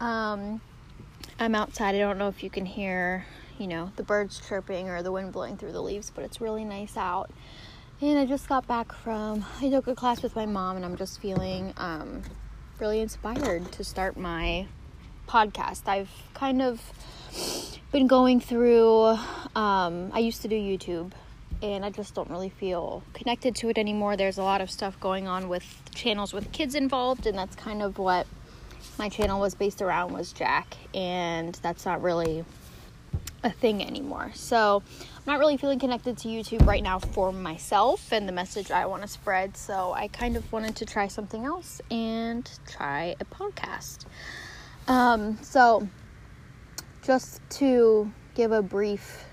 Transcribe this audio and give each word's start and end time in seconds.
Um, 0.00 0.60
I'm 1.38 1.54
outside. 1.54 1.94
I 1.94 1.98
don't 1.98 2.18
know 2.18 2.28
if 2.28 2.42
you 2.42 2.50
can 2.50 2.66
hear, 2.66 3.26
you 3.58 3.66
know, 3.66 3.92
the 3.96 4.02
birds 4.02 4.40
chirping 4.46 4.88
or 4.88 5.02
the 5.02 5.12
wind 5.12 5.32
blowing 5.32 5.56
through 5.56 5.72
the 5.72 5.82
leaves, 5.82 6.10
but 6.14 6.24
it's 6.24 6.40
really 6.40 6.64
nice 6.64 6.96
out. 6.96 7.30
And 8.00 8.18
I 8.18 8.26
just 8.26 8.48
got 8.48 8.66
back 8.66 8.92
from 8.92 9.44
a 9.60 9.66
yoga 9.66 9.94
class 9.94 10.22
with 10.22 10.36
my 10.36 10.46
mom, 10.46 10.76
and 10.76 10.84
I'm 10.84 10.96
just 10.96 11.20
feeling 11.20 11.74
um, 11.76 12.22
really 12.78 13.00
inspired 13.00 13.72
to 13.72 13.82
start 13.82 14.16
my 14.16 14.66
podcast. 15.28 15.88
I've 15.88 16.10
kind 16.32 16.62
of 16.62 16.80
been 17.90 18.06
going 18.06 18.40
through, 18.40 19.18
um, 19.56 20.10
I 20.12 20.20
used 20.20 20.42
to 20.42 20.48
do 20.48 20.54
YouTube, 20.54 21.10
and 21.60 21.84
I 21.84 21.90
just 21.90 22.14
don't 22.14 22.30
really 22.30 22.50
feel 22.50 23.02
connected 23.14 23.56
to 23.56 23.68
it 23.68 23.78
anymore. 23.78 24.16
There's 24.16 24.38
a 24.38 24.44
lot 24.44 24.60
of 24.60 24.70
stuff 24.70 24.98
going 25.00 25.26
on 25.26 25.48
with 25.48 25.82
channels 25.92 26.32
with 26.32 26.52
kids 26.52 26.76
involved, 26.76 27.26
and 27.26 27.36
that's 27.36 27.56
kind 27.56 27.82
of 27.82 27.98
what 27.98 28.28
my 28.98 29.08
channel 29.08 29.40
was 29.40 29.54
based 29.54 29.80
around 29.80 30.12
was 30.12 30.32
Jack, 30.32 30.76
and 30.94 31.54
that's 31.56 31.84
not 31.86 32.02
really 32.02 32.44
a 33.44 33.50
thing 33.50 33.84
anymore. 33.84 34.32
So 34.34 34.82
I'm 35.16 35.22
not 35.26 35.38
really 35.38 35.56
feeling 35.56 35.78
connected 35.78 36.18
to 36.18 36.28
YouTube 36.28 36.66
right 36.66 36.82
now 36.82 36.98
for 36.98 37.32
myself 37.32 38.12
and 38.12 38.28
the 38.28 38.32
message 38.32 38.70
I 38.70 38.86
want 38.86 39.02
to 39.02 39.08
spread. 39.08 39.56
So 39.56 39.92
I 39.92 40.08
kind 40.08 40.36
of 40.36 40.50
wanted 40.52 40.76
to 40.76 40.84
try 40.84 41.08
something 41.08 41.44
else 41.44 41.80
and 41.90 42.50
try 42.66 43.14
a 43.20 43.24
podcast. 43.24 44.06
Um, 44.88 45.38
so 45.42 45.88
just 47.02 47.40
to 47.50 48.10
give 48.34 48.52
a 48.52 48.62
brief 48.62 49.24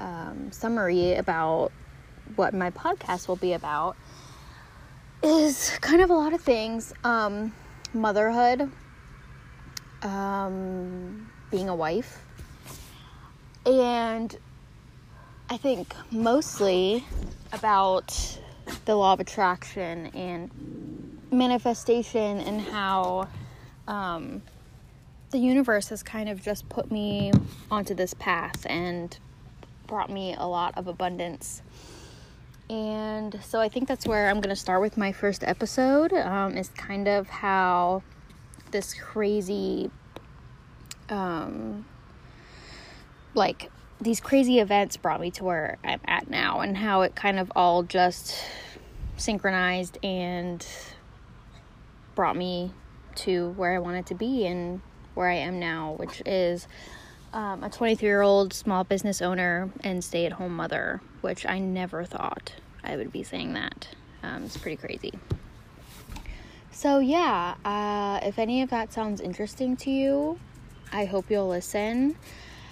um, 0.00 0.50
summary 0.50 1.14
about 1.14 1.72
what 2.36 2.54
my 2.54 2.70
podcast 2.70 3.28
will 3.28 3.36
be 3.36 3.52
about 3.52 3.96
is 5.22 5.76
kind 5.80 6.00
of 6.00 6.10
a 6.10 6.14
lot 6.14 6.32
of 6.32 6.40
things 6.40 6.92
um, 7.04 7.52
motherhood 7.92 8.70
um, 10.04 11.30
being 11.50 11.68
a 11.68 11.74
wife 11.74 12.24
and 13.66 14.36
I 15.48 15.56
think 15.56 15.94
mostly 16.10 17.04
about 17.52 18.38
the 18.84 18.94
law 18.94 19.12
of 19.12 19.20
attraction 19.20 20.06
and 20.14 20.50
manifestation 21.30 22.40
and 22.40 22.60
how 22.60 23.28
um, 23.88 24.42
the 25.30 25.38
universe 25.38 25.88
has 25.88 26.02
kind 26.02 26.28
of 26.28 26.42
just 26.42 26.68
put 26.68 26.90
me 26.90 27.32
onto 27.70 27.94
this 27.94 28.14
path 28.14 28.66
and 28.68 29.18
brought 29.86 30.10
me 30.10 30.34
a 30.34 30.46
lot 30.46 30.76
of 30.76 30.86
abundance. 30.86 31.62
And 32.70 33.38
so 33.44 33.60
I 33.60 33.68
think 33.68 33.88
that's 33.88 34.06
where 34.06 34.28
I'm 34.28 34.40
going 34.40 34.54
to 34.54 34.60
start 34.60 34.80
with 34.80 34.96
my 34.96 35.12
first 35.12 35.44
episode. 35.44 36.12
Um, 36.12 36.56
is 36.56 36.68
kind 36.70 37.06
of 37.06 37.28
how 37.28 38.02
this 38.74 38.92
crazy 38.92 39.88
um, 41.08 41.86
like 43.34 43.70
these 44.00 44.18
crazy 44.18 44.58
events 44.58 44.96
brought 44.96 45.20
me 45.20 45.30
to 45.30 45.44
where 45.44 45.78
I'm 45.84 46.00
at 46.04 46.28
now 46.28 46.58
and 46.58 46.76
how 46.76 47.02
it 47.02 47.14
kind 47.14 47.38
of 47.38 47.52
all 47.54 47.84
just 47.84 48.34
synchronized 49.16 49.98
and 50.02 50.66
brought 52.16 52.36
me 52.36 52.72
to 53.14 53.50
where 53.50 53.76
I 53.76 53.78
wanted 53.78 54.06
to 54.06 54.14
be 54.16 54.44
and 54.44 54.80
where 55.14 55.28
I 55.28 55.36
am 55.36 55.60
now, 55.60 55.94
which 55.96 56.20
is 56.26 56.66
um, 57.32 57.62
a 57.62 57.70
23 57.70 58.04
year 58.04 58.22
old 58.22 58.52
small 58.52 58.82
business 58.82 59.22
owner 59.22 59.70
and 59.84 60.02
stay 60.02 60.26
at 60.26 60.32
home 60.32 60.56
mother, 60.56 61.00
which 61.20 61.46
I 61.46 61.60
never 61.60 62.04
thought 62.04 62.54
I 62.82 62.96
would 62.96 63.12
be 63.12 63.22
saying 63.22 63.52
that. 63.52 63.86
Um, 64.24 64.42
it's 64.42 64.56
pretty 64.56 64.76
crazy. 64.76 65.12
So, 66.74 66.98
yeah, 66.98 67.54
uh, 67.64 68.18
if 68.26 68.36
any 68.36 68.60
of 68.60 68.70
that 68.70 68.92
sounds 68.92 69.20
interesting 69.20 69.76
to 69.76 69.90
you, 69.90 70.40
I 70.92 71.04
hope 71.04 71.30
you'll 71.30 71.46
listen. 71.46 72.16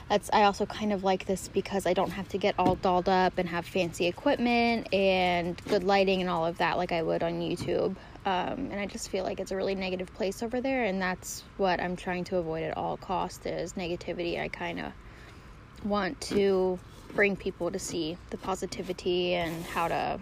That's 0.09 0.29
I 0.33 0.43
also 0.43 0.67
kind 0.67 0.93
of 0.93 1.05
like 1.05 1.25
this 1.27 1.47
because 1.47 1.87
I 1.87 1.95
don't 1.95 2.11
have 2.11 2.29
to 2.31 2.37
get 2.37 2.57
all 2.59 2.75
dolled 2.75 3.09
up 3.09 3.39
and 3.39 3.49
have 3.49 3.65
fancy 3.65 4.07
equipment 4.09 4.93
and 4.93 5.57
good 5.67 5.85
lighting 5.85 6.21
and 6.21 6.29
all 6.29 6.45
of 6.45 6.59
that 6.59 6.79
like 6.79 6.91
I 6.91 7.01
would 7.01 7.23
on 7.23 7.35
YouTube. 7.35 7.95
Um, 8.27 8.69
and 8.73 8.75
I 8.75 8.87
just 8.87 9.09
feel 9.09 9.23
like 9.23 9.39
it's 9.39 9.53
a 9.53 9.57
really 9.57 9.77
negative 9.77 10.13
place 10.15 10.43
over 10.43 10.61
there, 10.61 10.85
and 10.85 11.01
that's 11.01 11.45
what 11.57 11.81
I'm 11.81 11.95
trying 11.95 12.25
to 12.25 12.39
avoid 12.39 12.65
at 12.65 12.77
all 12.77 12.97
costs 12.97 13.47
is 13.47 13.75
negativity. 13.75 14.41
I 14.41 14.49
kind 14.49 14.81
of 14.81 14.93
want 15.85 16.21
to 16.23 16.77
bring 17.15 17.37
people 17.37 17.71
to 17.71 17.79
see 17.79 18.19
the 18.31 18.37
positivity 18.37 19.35
and 19.35 19.65
how 19.67 19.87
to 19.87 20.21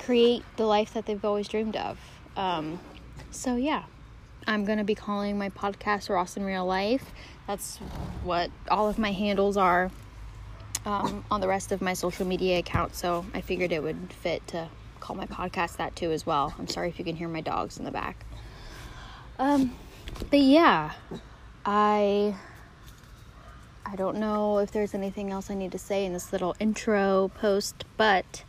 create 0.00 0.42
the 0.56 0.66
life 0.66 0.92
that 0.94 1.06
they've 1.06 1.24
always 1.24 1.46
dreamed 1.46 1.76
of. 1.76 1.96
Um, 2.36 2.78
so 3.30 3.56
yeah, 3.56 3.84
I'm 4.46 4.64
going 4.64 4.78
to 4.78 4.84
be 4.84 4.94
calling 4.94 5.38
my 5.38 5.50
podcast 5.50 6.08
Ross 6.08 6.36
in 6.36 6.44
Real 6.44 6.66
Life. 6.66 7.12
That's 7.46 7.78
what 8.24 8.50
all 8.70 8.88
of 8.88 8.98
my 8.98 9.12
handles 9.12 9.56
are 9.56 9.90
um, 10.84 11.24
on 11.30 11.40
the 11.40 11.48
rest 11.48 11.72
of 11.72 11.80
my 11.80 11.94
social 11.94 12.26
media 12.26 12.58
accounts. 12.58 12.98
So 12.98 13.26
I 13.34 13.40
figured 13.40 13.72
it 13.72 13.82
would 13.82 14.12
fit 14.12 14.46
to 14.48 14.68
call 15.00 15.16
my 15.16 15.26
podcast 15.26 15.76
that 15.76 15.96
too 15.96 16.12
as 16.12 16.24
well. 16.24 16.54
I'm 16.58 16.68
sorry 16.68 16.88
if 16.88 16.98
you 16.98 17.04
can 17.04 17.16
hear 17.16 17.28
my 17.28 17.40
dogs 17.40 17.78
in 17.78 17.84
the 17.84 17.90
back. 17.90 18.24
Um, 19.38 19.74
but 20.30 20.40
yeah, 20.40 20.92
I 21.64 22.34
I 23.84 23.96
don't 23.96 24.18
know 24.18 24.58
if 24.58 24.70
there's 24.70 24.94
anything 24.94 25.30
else 25.30 25.50
I 25.50 25.54
need 25.54 25.72
to 25.72 25.78
say 25.78 26.04
in 26.04 26.12
this 26.12 26.32
little 26.32 26.54
intro 26.60 27.30
post, 27.34 27.84
but 27.96 28.44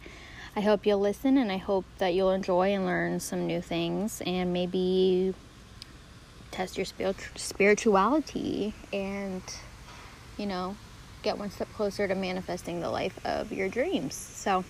I 0.55 0.59
hope 0.61 0.85
you'll 0.85 0.99
listen 0.99 1.37
and 1.37 1.49
I 1.51 1.57
hope 1.57 1.85
that 1.99 2.13
you'll 2.13 2.31
enjoy 2.31 2.73
and 2.73 2.85
learn 2.85 3.21
some 3.21 3.47
new 3.47 3.61
things 3.61 4.21
and 4.25 4.51
maybe 4.51 5.33
test 6.51 6.77
your 6.77 6.85
spirituality 7.35 8.73
and, 8.91 9.41
you 10.37 10.45
know, 10.45 10.75
get 11.23 11.37
one 11.37 11.51
step 11.51 11.71
closer 11.73 12.05
to 12.05 12.15
manifesting 12.15 12.81
the 12.81 12.89
life 12.89 13.17
of 13.25 13.53
your 13.53 13.69
dreams. 13.69 14.13
So, 14.13 14.65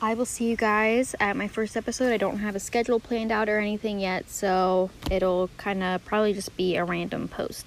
I 0.00 0.14
will 0.14 0.24
see 0.24 0.48
you 0.48 0.56
guys 0.56 1.14
at 1.20 1.36
my 1.36 1.46
first 1.46 1.76
episode. 1.76 2.10
I 2.10 2.16
don't 2.16 2.38
have 2.38 2.56
a 2.56 2.60
schedule 2.60 2.98
planned 2.98 3.30
out 3.30 3.48
or 3.48 3.58
anything 3.58 4.00
yet, 4.00 4.30
so 4.30 4.90
it'll 5.10 5.48
kind 5.58 5.82
of 5.82 6.04
probably 6.06 6.32
just 6.32 6.56
be 6.56 6.76
a 6.76 6.84
random 6.84 7.28
post. 7.28 7.66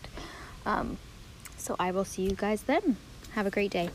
Um, 0.65 0.97
so, 1.57 1.75
I 1.79 1.91
will 1.91 2.05
see 2.05 2.23
you 2.23 2.35
guys 2.35 2.63
then. 2.63 2.97
Have 3.33 3.45
a 3.45 3.51
great 3.51 3.71
day. 3.71 3.89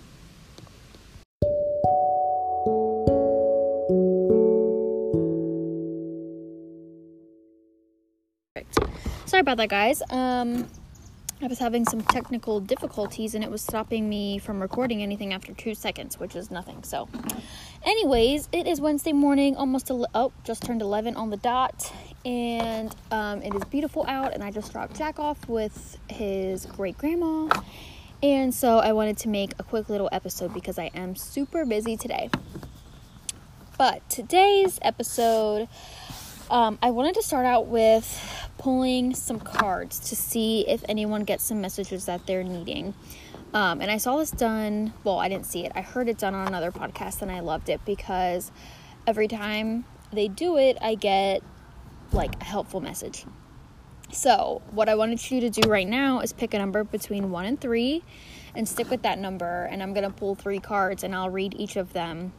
About 9.50 9.68
that, 9.68 9.68
guys. 9.68 10.00
Um, 10.10 10.68
I 11.42 11.48
was 11.48 11.58
having 11.58 11.84
some 11.84 12.02
technical 12.02 12.60
difficulties 12.60 13.34
and 13.34 13.42
it 13.42 13.50
was 13.50 13.62
stopping 13.62 14.08
me 14.08 14.38
from 14.38 14.62
recording 14.62 15.02
anything 15.02 15.32
after 15.32 15.52
two 15.52 15.74
seconds, 15.74 16.20
which 16.20 16.36
is 16.36 16.52
nothing. 16.52 16.84
So, 16.84 17.08
anyways, 17.82 18.48
it 18.52 18.68
is 18.68 18.80
Wednesday 18.80 19.12
morning, 19.12 19.56
almost 19.56 19.90
ele- 19.90 20.06
oh, 20.14 20.30
just 20.44 20.62
turned 20.62 20.82
11 20.82 21.16
on 21.16 21.30
the 21.30 21.36
dot, 21.36 21.92
and 22.24 22.94
um, 23.10 23.42
it 23.42 23.52
is 23.52 23.64
beautiful 23.64 24.04
out. 24.06 24.34
And 24.34 24.44
I 24.44 24.52
just 24.52 24.70
dropped 24.70 24.96
Jack 24.96 25.18
off 25.18 25.48
with 25.48 25.98
his 26.08 26.66
great 26.66 26.96
grandma, 26.96 27.48
and 28.22 28.54
so 28.54 28.78
I 28.78 28.92
wanted 28.92 29.16
to 29.18 29.28
make 29.28 29.54
a 29.58 29.64
quick 29.64 29.88
little 29.88 30.08
episode 30.12 30.54
because 30.54 30.78
I 30.78 30.92
am 30.94 31.16
super 31.16 31.64
busy 31.64 31.96
today. 31.96 32.30
But 33.76 34.08
today's 34.08 34.78
episode, 34.82 35.66
um, 36.50 36.78
I 36.82 36.90
wanted 36.90 37.14
to 37.14 37.22
start 37.22 37.46
out 37.46 37.68
with 37.68 38.20
pulling 38.58 39.14
some 39.14 39.38
cards 39.38 39.98
to 40.10 40.16
see 40.16 40.68
if 40.68 40.84
anyone 40.88 41.24
gets 41.24 41.44
some 41.44 41.60
messages 41.60 42.06
that 42.06 42.26
they're 42.26 42.42
needing. 42.42 42.92
Um, 43.54 43.80
and 43.80 43.90
I 43.90 43.96
saw 43.98 44.16
this 44.16 44.30
done, 44.30 44.92
well, 45.04 45.18
I 45.18 45.28
didn't 45.28 45.46
see 45.46 45.64
it. 45.64 45.72
I 45.74 45.80
heard 45.80 46.08
it 46.08 46.18
done 46.18 46.34
on 46.34 46.46
another 46.46 46.72
podcast 46.72 47.22
and 47.22 47.30
I 47.30 47.40
loved 47.40 47.68
it 47.68 47.80
because 47.84 48.50
every 49.06 49.28
time 49.28 49.84
they 50.12 50.28
do 50.28 50.58
it, 50.58 50.76
I 50.80 50.96
get 50.96 51.42
like 52.12 52.40
a 52.40 52.44
helpful 52.44 52.80
message. 52.80 53.24
So, 54.12 54.60
what 54.72 54.88
I 54.88 54.96
wanted 54.96 55.30
you 55.30 55.40
to 55.42 55.50
do 55.50 55.70
right 55.70 55.86
now 55.86 56.18
is 56.18 56.32
pick 56.32 56.52
a 56.52 56.58
number 56.58 56.82
between 56.82 57.30
1 57.30 57.46
and 57.46 57.60
3 57.60 58.02
and 58.56 58.68
stick 58.68 58.90
with 58.90 59.02
that 59.02 59.20
number. 59.20 59.68
And 59.70 59.82
I'm 59.82 59.94
going 59.94 60.08
to 60.08 60.14
pull 60.14 60.34
three 60.34 60.58
cards 60.58 61.04
and 61.04 61.14
I'll 61.14 61.30
read 61.30 61.54
each 61.56 61.76
of 61.76 61.92
them. 61.92 62.32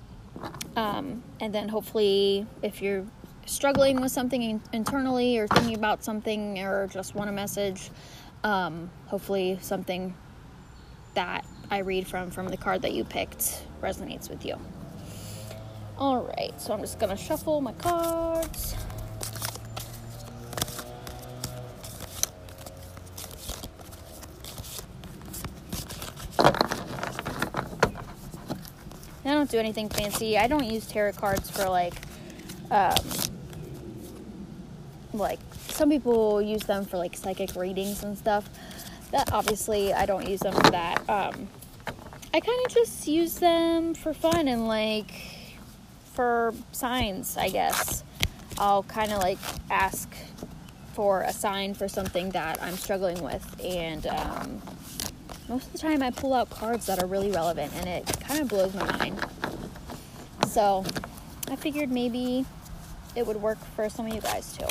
Um, 0.76 1.24
and 1.40 1.56
then 1.56 1.70
hopefully, 1.70 2.46
if 2.62 2.82
you're 2.82 3.06
struggling 3.46 4.02
with 4.02 4.12
something 4.12 4.62
internally 4.74 5.38
or 5.38 5.48
thinking 5.48 5.76
about 5.76 6.04
something 6.04 6.60
or 6.60 6.88
just 6.88 7.16
want 7.16 7.30
a 7.30 7.34
message, 7.34 7.90
um, 8.44 8.90
hopefully 9.08 9.58
something 9.62 10.14
that 11.14 11.46
I 11.70 11.80
read 11.80 12.08
from 12.08 12.32
from 12.32 12.48
the 12.48 12.58
card 12.58 12.82
that 12.84 12.94
you 12.94 13.04
picked 13.04 13.64
resonates 13.82 14.30
with 14.30 14.46
you. 14.46 14.56
All 15.98 16.24
right, 16.24 16.60
so 16.60 16.74
I'm 16.74 16.82
just 16.82 17.00
gonna 17.00 17.18
shuffle 17.18 17.62
my 17.62 17.74
cards. 17.74 18.76
I 29.24 29.34
don't 29.34 29.50
do 29.50 29.60
anything 29.60 29.88
fancy. 29.88 30.38
I 30.38 30.48
don't 30.48 30.66
use 30.66 30.86
tarot 30.88 31.14
cards 31.14 31.50
for 31.50 31.70
like 31.70 31.94
um, 32.72 32.96
like 35.14 35.40
some 35.68 35.90
people 35.90 36.42
use 36.42 36.64
them 36.64 36.86
for 36.86 36.98
like 36.98 37.16
psychic 37.16 37.56
readings 37.56 38.04
and 38.04 38.18
stuff. 38.18 38.50
That 39.12 39.32
obviously 39.34 39.94
I 39.94 40.06
don't 40.06 40.28
use 40.28 40.40
them 40.40 40.54
for 40.54 40.72
that. 40.72 41.10
Um, 41.10 41.48
I 42.34 42.40
kind 42.40 42.66
of 42.66 42.72
just 42.74 43.08
use 43.08 43.36
them 43.36 43.94
for 43.94 44.14
fun 44.14 44.48
and 44.48 44.68
like 44.68 45.12
for 46.14 46.54
signs, 46.72 47.38
I 47.38 47.50
guess. 47.50 48.04
I'll 48.58 48.84
kind 48.84 49.12
of 49.12 49.20
like 49.20 49.40
ask 49.70 50.14
for 50.94 51.22
a 51.22 51.34
sign 51.34 51.74
for 51.74 51.88
something 51.88 52.30
that 52.32 52.62
I'm 52.62 52.76
struggling 52.76 53.22
with, 53.24 53.56
and 53.64 54.06
um, 54.08 54.62
most 55.48 55.68
of 55.68 55.74
the 55.74 55.80
time 55.80 56.04
I 56.04 56.12
pull 56.12 56.34
out 56.34 56.50
cards 56.50 56.86
that 56.86 57.02
are 57.02 57.08
really 57.08 57.32
relevant, 57.32 57.74
and 57.76 57.88
it 57.88 58.06
kind 58.20 58.42
of 58.42 58.50
blows 58.50 58.74
my 58.74 58.86
mind. 58.98 59.20
So 60.48 60.84
I 61.50 61.56
figured 61.56 61.90
maybe 61.90 62.46
it 63.16 63.26
would 63.26 63.42
work 63.42 63.58
for 63.76 63.90
some 63.90 64.08
of 64.08 64.14
you 64.14 64.22
guys 64.22 64.56
too. 64.56 64.68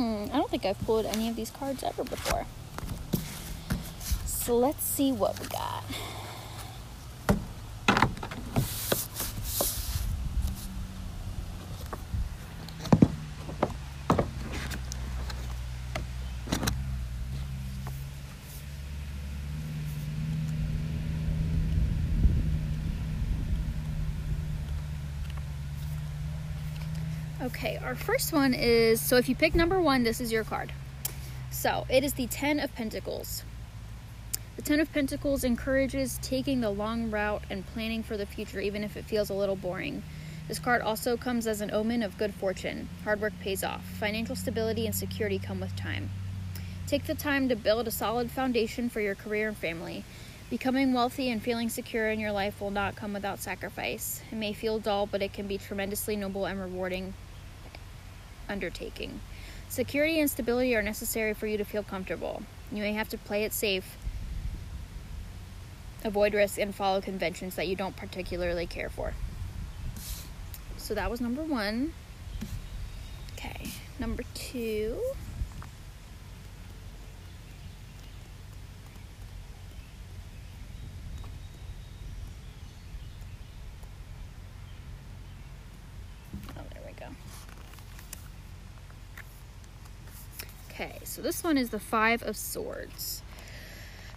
Hmm, 0.00 0.24
think 0.48 0.64
I've 0.64 0.78
pulled 0.86 1.04
any 1.04 1.28
of 1.28 1.36
these 1.36 1.50
cards 1.50 1.82
ever 1.82 2.04
before. 2.04 2.46
So 4.24 4.56
let's 4.56 4.82
see 4.82 5.12
what 5.12 5.38
we 5.38 5.46
got. 5.48 5.84
Okay, 27.60 27.78
our 27.84 27.94
first 27.94 28.32
one 28.32 28.54
is 28.54 29.02
so 29.02 29.18
if 29.18 29.28
you 29.28 29.34
pick 29.34 29.54
number 29.54 29.82
one, 29.82 30.02
this 30.02 30.18
is 30.18 30.32
your 30.32 30.44
card. 30.44 30.72
So 31.50 31.84
it 31.90 32.02
is 32.02 32.14
the 32.14 32.26
Ten 32.26 32.58
of 32.58 32.74
Pentacles. 32.74 33.42
The 34.56 34.62
Ten 34.62 34.80
of 34.80 34.90
Pentacles 34.94 35.44
encourages 35.44 36.18
taking 36.22 36.62
the 36.62 36.70
long 36.70 37.10
route 37.10 37.42
and 37.50 37.66
planning 37.66 38.02
for 38.02 38.16
the 38.16 38.24
future, 38.24 38.60
even 38.60 38.82
if 38.82 38.96
it 38.96 39.04
feels 39.04 39.28
a 39.28 39.34
little 39.34 39.56
boring. 39.56 40.02
This 40.48 40.58
card 40.58 40.80
also 40.80 41.18
comes 41.18 41.46
as 41.46 41.60
an 41.60 41.70
omen 41.70 42.02
of 42.02 42.16
good 42.16 42.32
fortune. 42.32 42.88
Hard 43.04 43.20
work 43.20 43.34
pays 43.42 43.62
off. 43.62 43.84
Financial 43.84 44.34
stability 44.34 44.86
and 44.86 44.94
security 44.94 45.38
come 45.38 45.60
with 45.60 45.76
time. 45.76 46.08
Take 46.86 47.04
the 47.04 47.14
time 47.14 47.50
to 47.50 47.56
build 47.56 47.86
a 47.86 47.90
solid 47.90 48.30
foundation 48.30 48.88
for 48.88 49.02
your 49.02 49.14
career 49.14 49.48
and 49.48 49.56
family. 49.58 50.02
Becoming 50.48 50.94
wealthy 50.94 51.28
and 51.28 51.42
feeling 51.42 51.68
secure 51.68 52.08
in 52.08 52.20
your 52.20 52.32
life 52.32 52.58
will 52.58 52.70
not 52.70 52.96
come 52.96 53.12
without 53.12 53.38
sacrifice. 53.38 54.22
It 54.32 54.36
may 54.36 54.54
feel 54.54 54.78
dull, 54.78 55.04
but 55.04 55.20
it 55.20 55.34
can 55.34 55.46
be 55.46 55.58
tremendously 55.58 56.16
noble 56.16 56.46
and 56.46 56.58
rewarding 56.58 57.12
undertaking. 58.50 59.20
Security 59.68 60.20
and 60.20 60.28
stability 60.28 60.74
are 60.74 60.82
necessary 60.82 61.32
for 61.32 61.46
you 61.46 61.56
to 61.56 61.64
feel 61.64 61.82
comfortable. 61.82 62.42
You 62.72 62.82
may 62.82 62.92
have 62.92 63.08
to 63.10 63.18
play 63.18 63.44
it 63.44 63.52
safe, 63.52 63.96
avoid 66.04 66.34
risk, 66.34 66.58
and 66.58 66.74
follow 66.74 67.00
conventions 67.00 67.54
that 67.54 67.68
you 67.68 67.76
don't 67.76 67.96
particularly 67.96 68.66
care 68.66 68.88
for. 68.90 69.14
So 70.76 70.94
that 70.94 71.10
was 71.10 71.20
number 71.20 71.42
one. 71.42 71.92
Okay, 73.36 73.70
number 73.98 74.24
two. 74.34 75.00
Okay, 90.80 90.98
so 91.10 91.20
this 91.22 91.42
one 91.42 91.58
is 91.58 91.70
the 91.70 91.80
Five 91.80 92.22
of 92.22 92.36
Swords. 92.36 93.22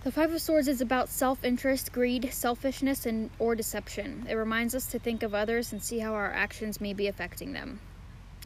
The 0.03 0.11
Five 0.11 0.31
of 0.31 0.39
Swords 0.39 0.67
is 0.67 0.79
about 0.79 1.09
self-interest, 1.09 1.91
greed, 1.91 2.29
selfishness, 2.31 3.07
and 3.07 3.31
or 3.39 3.55
deception. 3.55 4.27
It 4.29 4.35
reminds 4.35 4.75
us 4.75 4.85
to 4.87 4.99
think 4.99 5.23
of 5.23 5.33
others 5.33 5.73
and 5.73 5.81
see 5.81 5.97
how 5.97 6.13
our 6.13 6.31
actions 6.31 6.79
may 6.79 6.93
be 6.93 7.07
affecting 7.07 7.53
them. 7.53 7.79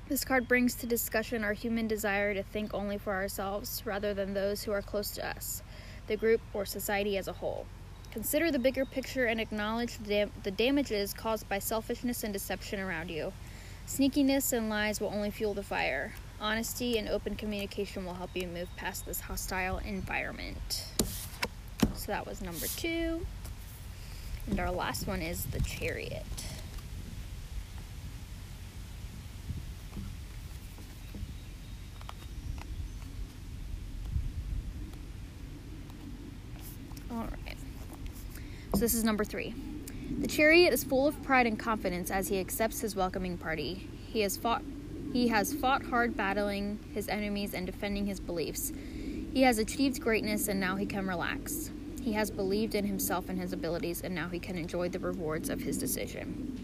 This 0.07 0.23
card 0.23 0.47
brings 0.47 0.75
to 0.75 0.87
discussion 0.87 1.43
our 1.43 1.51
human 1.51 1.89
desire 1.89 2.33
to 2.33 2.41
think 2.41 2.73
only 2.73 2.97
for 2.97 3.11
ourselves 3.11 3.81
rather 3.83 4.13
than 4.13 4.33
those 4.33 4.63
who 4.63 4.71
are 4.71 4.81
close 4.81 5.11
to 5.11 5.27
us, 5.27 5.61
the 6.07 6.15
group, 6.15 6.39
or 6.53 6.65
society 6.65 7.17
as 7.17 7.27
a 7.27 7.33
whole. 7.33 7.65
Consider 8.11 8.49
the 8.49 8.59
bigger 8.59 8.85
picture 8.85 9.25
and 9.25 9.41
acknowledge 9.41 9.97
the, 9.97 10.09
dam- 10.09 10.31
the 10.43 10.51
damages 10.51 11.13
caused 11.13 11.49
by 11.49 11.59
selfishness 11.59 12.23
and 12.23 12.31
deception 12.31 12.79
around 12.79 13.11
you. 13.11 13.33
Sneakiness 13.85 14.53
and 14.53 14.69
lies 14.69 15.01
will 15.01 15.09
only 15.09 15.31
fuel 15.31 15.53
the 15.53 15.63
fire. 15.63 16.13
Honesty 16.39 16.99
and 16.99 17.09
open 17.09 17.35
communication 17.35 18.05
will 18.05 18.13
help 18.13 18.29
you 18.35 18.47
move 18.47 18.67
past 18.75 19.07
this 19.07 19.19
hostile 19.19 19.79
environment. 19.79 20.85
So 21.95 22.11
that 22.11 22.27
was 22.27 22.41
number 22.41 22.67
two. 22.67 23.25
And 24.47 24.59
our 24.59 24.71
last 24.71 25.07
one 25.07 25.21
is 25.21 25.45
the 25.45 25.59
chariot. 25.61 26.23
All 37.09 37.17
right. 37.17 37.57
So 38.73 38.79
this 38.79 38.93
is 38.93 39.03
number 39.03 39.23
three. 39.23 39.55
The 40.19 40.27
chariot 40.27 40.71
is 40.71 40.83
full 40.83 41.07
of 41.07 41.21
pride 41.23 41.47
and 41.47 41.57
confidence 41.57 42.11
as 42.11 42.27
he 42.27 42.39
accepts 42.39 42.81
his 42.81 42.95
welcoming 42.95 43.37
party. 43.37 43.89
He 44.07 44.21
has 44.21 44.37
fought 44.37 44.61
he 45.13 45.27
has 45.29 45.53
fought 45.53 45.83
hard 45.85 46.15
battling 46.15 46.79
his 46.93 47.07
enemies 47.07 47.53
and 47.53 47.65
defending 47.65 48.05
his 48.05 48.19
beliefs. 48.19 48.71
He 49.33 49.41
has 49.43 49.59
achieved 49.59 50.01
greatness 50.01 50.47
and 50.47 50.59
now 50.59 50.75
he 50.75 50.85
can 50.85 51.07
relax. 51.07 51.71
He 52.01 52.13
has 52.13 52.31
believed 52.31 52.75
in 52.75 52.85
himself 52.85 53.29
and 53.29 53.39
his 53.39 53.53
abilities 53.53 54.01
and 54.01 54.15
now 54.15 54.29
he 54.29 54.39
can 54.39 54.57
enjoy 54.57 54.89
the 54.89 54.99
rewards 54.99 55.49
of 55.49 55.61
his 55.61 55.77
decision. 55.77 56.57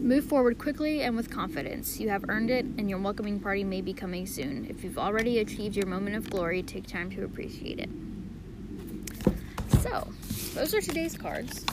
Move 0.00 0.24
forward 0.24 0.58
quickly 0.58 1.02
and 1.02 1.16
with 1.16 1.28
confidence. 1.28 1.98
You 1.98 2.08
have 2.08 2.24
earned 2.28 2.50
it, 2.50 2.64
and 2.64 2.88
your 2.88 2.98
welcoming 2.98 3.40
party 3.40 3.64
may 3.64 3.80
be 3.80 3.92
coming 3.92 4.26
soon. 4.26 4.66
If 4.70 4.84
you've 4.84 4.98
already 4.98 5.40
achieved 5.40 5.76
your 5.76 5.86
moment 5.86 6.16
of 6.16 6.30
glory, 6.30 6.62
take 6.62 6.86
time 6.86 7.10
to 7.10 7.24
appreciate 7.24 7.80
it. 7.80 7.90
So, 9.80 10.08
those 10.54 10.72
are 10.72 10.80
today's 10.80 11.16
cards. 11.16 11.64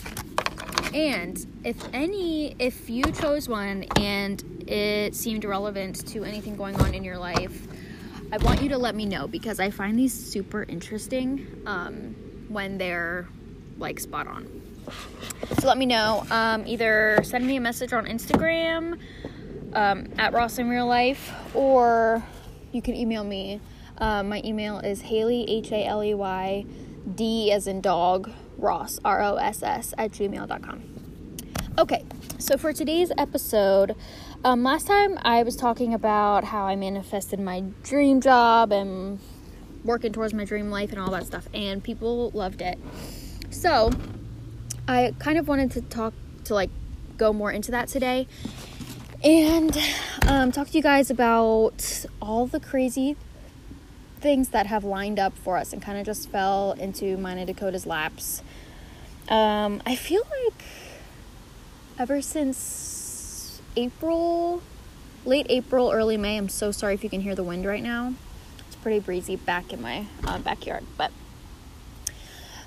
And 0.94 1.46
if 1.64 1.78
any, 1.94 2.56
if 2.58 2.90
you 2.90 3.04
chose 3.12 3.48
one 3.48 3.84
and 3.96 4.44
it 4.68 5.16
seemed 5.16 5.46
relevant 5.46 6.08
to 6.08 6.24
anything 6.24 6.56
going 6.56 6.76
on 6.82 6.94
in 6.94 7.04
your 7.04 7.18
life, 7.18 7.68
I 8.32 8.38
want 8.38 8.62
you 8.62 8.70
to 8.70 8.78
let 8.78 8.96
me 8.96 9.06
know 9.06 9.28
because 9.28 9.60
I 9.60 9.70
find 9.70 9.98
these 9.98 10.14
super 10.14 10.64
interesting 10.64 11.62
um, 11.66 12.16
when 12.50 12.78
they're 12.78 13.28
like 13.78 14.00
spot 14.00 14.28
on. 14.28 14.62
So 15.60 15.68
let 15.68 15.78
me 15.78 15.86
know. 15.86 16.26
Um, 16.32 16.66
either 16.66 17.20
send 17.24 17.46
me 17.46 17.58
a 17.58 17.62
message 17.62 17.94
on 17.94 18.06
Instagram 18.06 19.00
um, 19.74 20.08
at 20.18 20.34
Ross 20.34 20.58
in 20.58 20.70
Real 20.70 20.88
Life, 20.88 21.32
or 21.56 22.24
you 22.72 22.82
can 22.82 22.96
email 22.96 23.24
me. 23.24 23.60
Uh, 23.98 24.24
my 24.24 24.42
email 24.44 24.80
is 24.80 25.02
Haley 25.02 25.46
H 25.50 25.72
A 25.72 25.86
L 25.86 26.04
E 26.04 26.14
Y 26.14 26.66
D 27.14 27.52
as 27.52 27.68
in 27.68 27.82
dog 27.82 28.32
Ross, 28.58 29.00
R 29.06 29.22
O 29.22 29.36
S 29.36 29.64
S, 29.64 29.94
at 29.98 30.12
gmail.com. 30.12 30.84
Okay, 31.78 32.06
so 32.38 32.58
for 32.58 32.72
today's 32.72 33.12
episode, 33.18 33.96
um, 34.44 34.64
last 34.64 34.88
time 34.88 35.18
I 35.24 35.44
was 35.44 35.56
talking 35.56 35.94
about 35.94 36.44
how 36.44 36.66
I 36.66 36.76
manifested 36.76 37.40
my 37.40 37.62
dream 37.84 38.22
job 38.22 38.72
and 38.72 39.20
working 39.84 40.12
towards 40.12 40.34
my 40.34 40.46
dream 40.46 40.70
life 40.70 40.92
and 40.92 41.00
all 41.00 41.12
that 41.12 41.26
stuff, 41.26 41.48
and 41.54 41.84
people 41.84 42.32
loved 42.32 42.62
it. 42.62 42.78
So 43.50 43.92
I 44.88 45.14
kind 45.20 45.38
of 45.38 45.48
wanted 45.48 45.72
to 45.72 45.82
talk 45.82 46.14
to 46.46 46.54
like 46.54 46.70
go 47.18 47.34
more 47.34 47.52
into 47.52 47.72
that 47.72 47.88
today 47.88 48.28
and 49.24 49.78
um, 50.28 50.52
talk 50.52 50.68
to 50.70 50.78
you 50.78 50.84
guys 50.84 51.10
about 51.10 52.06
all 52.22 52.46
the 52.46 52.60
crazy 52.60 53.16
things 54.20 54.50
that 54.50 54.68
have 54.68 54.84
lined 54.84 55.20
up 55.20 55.38
for 55.38 55.58
us 55.58 55.72
and 55.72 55.82
kind 55.82 55.98
of 55.98 56.06
just 56.06 56.30
fell 56.30 56.74
into 56.74 57.18
mine 57.18 57.38
and 57.38 57.48
Dakota's 57.48 57.86
laps 57.86 58.42
um, 59.30 59.82
I 59.86 59.96
feel 59.96 60.22
like 60.44 60.64
ever 61.98 62.22
since 62.22 62.95
April, 63.76 64.62
late 65.26 65.46
April, 65.50 65.92
early 65.92 66.18
May, 66.18 66.38
I'm 66.38 66.50
so 66.50 66.72
sorry 66.72 66.94
if 66.94 67.04
you 67.04 67.10
can 67.10 67.22
hear 67.22 67.36
the 67.36 67.44
wind 67.44 67.66
right 67.66 67.84
now. 67.84 68.14
It's 68.68 68.76
pretty 68.76 69.00
breezy 69.00 69.36
back 69.36 69.74
in 69.74 69.82
my 69.82 70.08
uh, 70.24 70.40
backyard. 70.40 70.84
But 70.98 71.12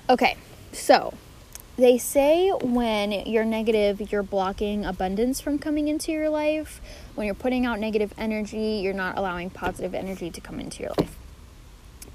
okay, 0.09 0.37
so 0.71 1.13
they 1.77 1.97
say 1.97 2.49
when 2.49 3.11
you're 3.11 3.45
negative, 3.45 4.11
you're 4.11 4.23
blocking 4.23 4.85
abundance 4.85 5.39
from 5.39 5.59
coming 5.59 5.87
into 5.87 6.11
your 6.11 6.29
life. 6.29 6.81
When 7.15 7.25
you're 7.25 7.35
putting 7.35 7.65
out 7.65 7.79
negative 7.79 8.13
energy, 8.17 8.81
you're 8.83 8.93
not 8.93 9.17
allowing 9.17 9.49
positive 9.49 9.95
energy 9.95 10.29
to 10.29 10.41
come 10.41 10.59
into 10.59 10.83
your 10.83 10.91
life. 10.97 11.15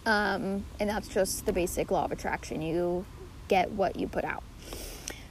Um, 0.07 0.67
and 0.79 0.91
that's 0.91 1.09
just 1.09 1.47
the 1.47 1.53
basic 1.53 1.91
law 1.91 2.05
of 2.05 2.13
attraction. 2.13 2.61
You 2.61 3.07
get 3.49 3.71
what 3.71 3.97
you 3.97 4.07
put 4.07 4.25
out. 4.25 4.43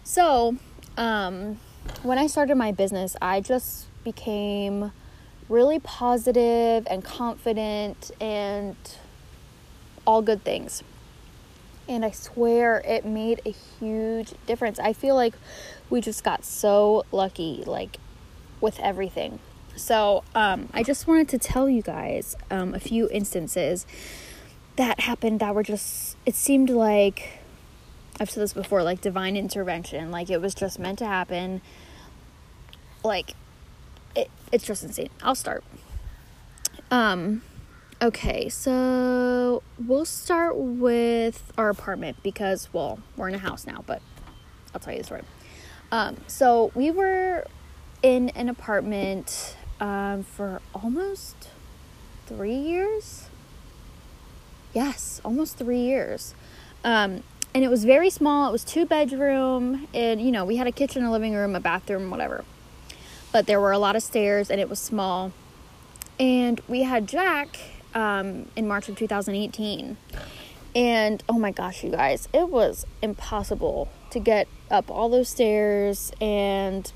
So, 0.03 0.57
um, 0.97 1.59
when 2.03 2.17
I 2.17 2.27
started 2.27 2.55
my 2.55 2.71
business, 2.71 3.15
I 3.21 3.41
just 3.41 3.85
became 4.03 4.91
really 5.49 5.79
positive 5.79 6.87
and 6.89 7.03
confident 7.03 8.11
and 8.19 8.75
all 10.05 10.21
good 10.21 10.43
things. 10.43 10.83
And 11.87 12.05
I 12.05 12.11
swear 12.11 12.81
it 12.85 13.05
made 13.05 13.41
a 13.45 13.51
huge 13.79 14.33
difference. 14.45 14.79
I 14.79 14.93
feel 14.93 15.15
like 15.15 15.33
we 15.89 16.01
just 16.01 16.23
got 16.23 16.45
so 16.45 17.03
lucky, 17.11 17.63
like 17.65 17.97
with 18.61 18.79
everything. 18.79 19.39
So, 19.75 20.23
um, 20.35 20.69
I 20.73 20.83
just 20.83 21.07
wanted 21.07 21.29
to 21.29 21.37
tell 21.37 21.67
you 21.67 21.81
guys 21.81 22.35
um, 22.51 22.73
a 22.73 22.79
few 22.79 23.09
instances 23.09 23.85
that 24.75 25.01
happened 25.01 25.39
that 25.39 25.53
were 25.55 25.63
just, 25.63 26.15
it 26.25 26.35
seemed 26.35 26.69
like, 26.69 27.42
I've 28.19 28.29
said 28.29 28.43
this 28.43 28.53
before, 28.53 28.83
like 28.83 29.01
divine 29.01 29.35
intervention. 29.35 30.11
Like 30.11 30.29
it 30.29 30.41
was 30.41 30.53
just 30.53 30.79
meant 30.79 30.99
to 30.99 31.05
happen. 31.05 31.61
Like, 33.03 33.33
it, 34.15 34.29
it's 34.51 34.65
just 34.65 34.83
insane. 34.83 35.09
I'll 35.21 35.35
start. 35.35 35.63
Um, 36.91 37.41
okay, 38.01 38.49
so 38.49 39.63
we'll 39.83 40.05
start 40.05 40.55
with 40.55 41.51
our 41.57 41.69
apartment 41.69 42.17
because, 42.23 42.71
well, 42.71 42.99
we're 43.17 43.29
in 43.29 43.35
a 43.35 43.39
house 43.39 43.65
now, 43.65 43.83
but 43.85 44.01
I'll 44.73 44.79
tell 44.79 44.93
you 44.93 44.99
the 44.99 45.05
story. 45.05 45.23
Um, 45.91 46.17
so 46.27 46.71
we 46.75 46.91
were 46.91 47.45
in 48.01 48.29
an 48.29 48.47
apartment 48.47 49.55
um, 49.79 50.23
for 50.23 50.61
almost 50.73 51.49
three 52.25 52.55
years. 52.55 53.27
Yes, 54.73 55.21
almost 55.25 55.57
three 55.57 55.81
years. 55.81 56.35
Um, 56.83 57.23
and 57.53 57.63
it 57.63 57.69
was 57.69 57.85
very 57.85 58.09
small. 58.09 58.49
It 58.49 58.51
was 58.51 58.63
two 58.63 58.85
bedroom, 58.85 59.87
and 59.93 60.21
you 60.21 60.31
know 60.31 60.45
we 60.45 60.55
had 60.57 60.67
a 60.67 60.71
kitchen, 60.71 61.03
a 61.03 61.11
living 61.11 61.33
room, 61.33 61.55
a 61.55 61.59
bathroom, 61.59 62.09
whatever. 62.09 62.43
But 63.31 63.47
there 63.47 63.59
were 63.59 63.71
a 63.71 63.79
lot 63.79 63.95
of 63.95 64.03
stairs, 64.03 64.49
and 64.49 64.59
it 64.59 64.69
was 64.69 64.79
small. 64.79 65.31
And 66.19 66.61
we 66.67 66.83
had 66.83 67.07
Jack 67.07 67.59
um, 67.93 68.47
in 68.55 68.67
March 68.67 68.89
of 68.89 68.97
2018, 68.97 69.97
and 70.75 71.23
oh 71.29 71.39
my 71.39 71.51
gosh, 71.51 71.83
you 71.83 71.91
guys, 71.91 72.27
it 72.33 72.49
was 72.49 72.85
impossible 73.01 73.89
to 74.11 74.19
get 74.19 74.47
up 74.69 74.89
all 74.89 75.09
those 75.09 75.29
stairs 75.29 76.11
and 76.21 76.91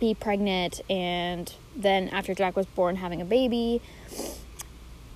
be 0.00 0.14
pregnant, 0.14 0.80
and 0.88 1.54
then 1.74 2.08
after 2.08 2.34
Jack 2.34 2.56
was 2.56 2.66
born, 2.66 2.96
having 2.96 3.20
a 3.20 3.24
baby 3.24 3.80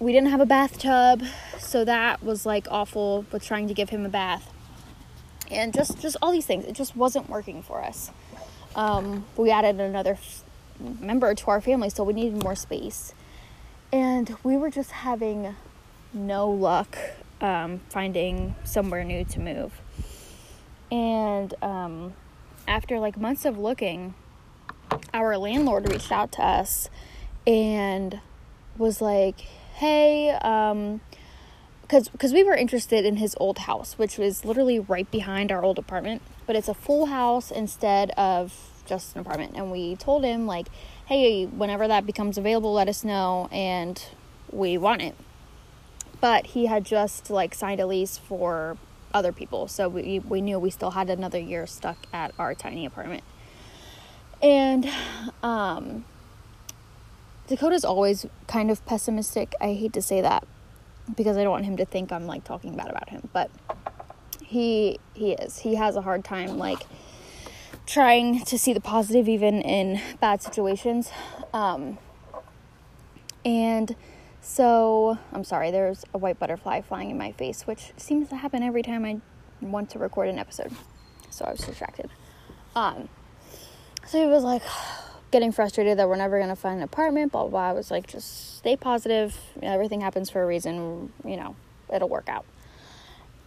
we 0.03 0.13
didn't 0.13 0.31
have 0.31 0.41
a 0.41 0.47
bathtub, 0.47 1.23
so 1.59 1.85
that 1.85 2.25
was 2.25 2.45
like 2.45 2.67
awful 2.69 3.25
with 3.31 3.45
trying 3.45 3.69
to 3.69 3.75
give 3.75 3.91
him 3.91 4.05
a 4.05 4.09
bath. 4.09 4.53
And 5.49 5.73
just 5.73 6.01
just 6.01 6.17
all 6.21 6.33
these 6.33 6.45
things, 6.45 6.65
it 6.65 6.73
just 6.73 6.97
wasn't 6.97 7.29
working 7.29 7.63
for 7.63 7.81
us. 7.81 8.11
Um, 8.75 9.27
we 9.37 9.53
added 9.53 9.81
another 9.81 10.15
f- 10.15 10.43
member 11.01 11.33
to 11.35 11.47
our 11.47 11.61
family, 11.61 11.89
so 11.89 12.03
we 12.03 12.15
needed 12.15 12.43
more 12.43 12.57
space. 12.57 13.15
And 13.93 14.37
we 14.43 14.57
were 14.57 14.71
just 14.71 14.91
having 14.91 15.55
no 16.13 16.51
luck 16.51 16.99
um, 17.41 17.81
finding 17.89 18.57
somewhere 18.65 19.05
new 19.05 19.25
to 19.27 19.39
move. 19.39 19.81
And 20.91 21.55
um, 21.63 22.15
after 22.67 22.99
like 22.99 23.17
months 23.17 23.45
of 23.45 23.57
looking, 23.57 24.15
our 25.15 25.39
landlord 25.39 25.89
reached 25.93 26.11
out 26.11 26.33
to 26.33 26.43
us 26.43 26.91
and 27.47 28.21
was 28.77 29.01
like, 29.01 29.47
hey, 29.75 30.31
um, 30.31 31.01
because 31.83 32.09
because 32.09 32.33
we 32.33 32.43
were 32.43 32.55
interested 32.55 33.05
in 33.05 33.17
his 33.17 33.37
old 33.39 33.59
house, 33.59 33.99
which 33.99 34.17
was 34.17 34.45
literally 34.45 34.79
right 34.79 35.11
behind 35.11 35.53
our 35.53 35.63
old 35.63 35.79
apartment, 35.79 36.23
but 36.47 36.57
it's 36.57 36.69
a 36.69 36.75
full 36.75 37.07
house 37.07 37.51
instead 37.51 38.11
of 38.13 38.71
just 38.87 39.15
an 39.15 39.21
apartment. 39.21 39.53
And 39.57 39.71
we 39.71 39.97
told 39.97 40.25
him 40.25 40.47
like, 40.47 40.69
hey, 41.07 41.45
whenever 41.45 41.87
that 41.89 42.07
becomes 42.07 42.39
available, 42.39 42.73
let 42.73 42.89
us 42.89 43.05
know, 43.05 43.49
and 43.53 44.03
we 44.51 44.79
want 44.79 45.03
it. 45.03 45.15
But 46.21 46.47
he 46.47 46.67
had 46.67 46.85
just 46.85 47.31
like 47.31 47.55
signed 47.55 47.81
a 47.81 47.87
lease 47.87 48.17
for 48.17 48.79
other 49.13 49.33
people, 49.33 49.69
so 49.69 49.89
we 49.89 50.21
we 50.21 50.41
knew 50.41 50.59
we 50.59 50.71
still 50.71 50.93
had 50.93 51.11
another 51.11 51.39
year 51.39 51.67
stuck 51.67 52.07
at 52.13 52.33
our 52.39 52.55
tiny 52.55 52.87
apartment. 52.87 53.25
And 54.41 54.89
um, 55.43 56.05
Dakota's 57.53 57.85
always 57.85 58.25
kind 58.47 58.71
of 58.71 58.83
pessimistic. 58.87 59.53
I 59.61 59.75
hate 59.75 59.93
to 59.93 60.01
say 60.01 60.23
that 60.23 60.49
because 61.15 61.37
I 61.37 61.43
don't 61.43 61.53
want 61.53 61.67
him 61.67 61.77
to 61.77 61.85
think 61.85 62.11
I'm 62.11 62.27
like 62.27 62.45
talking 62.45 62.75
bad 62.75 62.89
about 62.89 63.11
him, 63.11 63.29
but 63.31 63.51
he 64.43 64.99
he 65.13 65.33
is. 65.33 65.59
He 65.59 65.75
has 65.75 65.95
a 65.95 66.01
hard 66.01 66.25
time 66.25 66.57
like 66.57 66.79
trying 67.85 68.43
to 68.47 68.59
see 68.59 68.73
the 68.73 68.81
positive 68.81 69.29
even 69.29 69.61
in 69.61 70.01
bad 70.19 70.41
situations. 70.41 71.11
Um, 71.53 71.99
and 73.45 73.97
so 74.41 75.19
I'm 75.31 75.45
sorry, 75.45 75.71
there's 75.71 76.07
a 76.15 76.19
white 76.19 76.39
butterfly 76.39 76.81
flying 76.81 77.11
in 77.11 77.19
my 77.19 77.33
face, 77.33 77.67
which 77.67 77.93
seems 77.99 78.31
to 78.31 78.37
happen 78.37 78.63
every 78.63 78.83
time 78.83 79.05
I 79.05 79.21
want 79.61 79.91
to 79.91 79.99
record 79.99 80.29
an 80.29 80.39
episode. 80.39 80.73
So 81.29 81.45
I 81.45 81.51
was 81.51 81.61
distracted. 81.61 82.09
Um, 82.75 83.11
so 84.07 84.19
he 84.23 84.27
was 84.27 84.43
like, 84.43 84.63
getting 85.33 85.51
frustrated 85.51 85.99
that 85.99 86.09
we're 86.09 86.17
never 86.17 86.39
going 86.39 86.51
to 86.51 86.57
find 86.57 86.77
an 86.77 86.85
apartment, 86.85 87.33
blah, 87.33 87.43
blah, 87.43 87.51
blah. 87.51 87.71
I 87.71 87.73
was 87.73 87.91
like, 87.91 88.07
just 88.07 88.59
stay 88.59 88.77
positive. 88.77 89.37
Everything 89.61 90.01
happens 90.01 90.31
for 90.31 90.43
a 90.43 90.47
reason. 90.47 91.13
You 91.25 91.37
know, 91.37 91.57
it'll 91.93 92.09
work 92.09 92.29
out. 92.29 92.45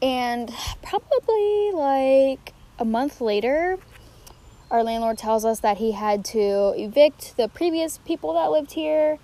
And 0.02 0.52
probably 0.84 1.72
like 1.74 2.54
a 2.78 2.86
month 2.86 3.22
later, 3.22 3.78
our 4.70 4.84
landlord 4.84 5.18
tells 5.18 5.46
us 5.46 5.62
that 5.62 5.78
he 5.78 5.94
had 5.94 6.26
to 6.26 6.74
evict 6.76 7.38
the 7.38 7.48
previous 7.48 8.00
people 8.00 8.34
that 8.34 8.52
lived 8.52 8.74
here 8.74 9.20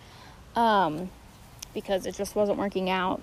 um, 0.55 1.09
because 1.73 2.05
it 2.05 2.15
just 2.15 2.35
wasn't 2.35 2.57
working 2.57 2.89
out. 2.89 3.21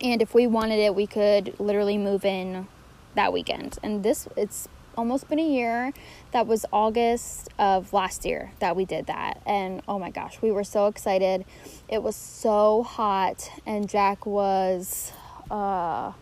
And 0.00 0.22
if 0.22 0.34
we 0.34 0.46
wanted 0.46 0.78
it, 0.78 0.94
we 0.94 1.06
could 1.06 1.58
literally 1.60 1.98
move 1.98 2.24
in 2.24 2.66
that 3.14 3.32
weekend. 3.32 3.78
And 3.82 4.02
this, 4.02 4.28
it's 4.36 4.68
almost 4.96 5.28
been 5.28 5.38
a 5.38 5.48
year. 5.48 5.92
That 6.32 6.46
was 6.46 6.64
August 6.72 7.48
of 7.58 7.92
last 7.92 8.24
year 8.24 8.52
that 8.58 8.76
we 8.76 8.84
did 8.84 9.06
that. 9.06 9.40
And 9.46 9.82
oh 9.88 9.98
my 9.98 10.10
gosh, 10.10 10.40
we 10.42 10.50
were 10.50 10.64
so 10.64 10.86
excited. 10.86 11.44
It 11.88 12.02
was 12.02 12.16
so 12.16 12.82
hot, 12.82 13.50
and 13.66 13.88
Jack 13.88 14.26
was 14.26 15.12
uh, 15.50 16.12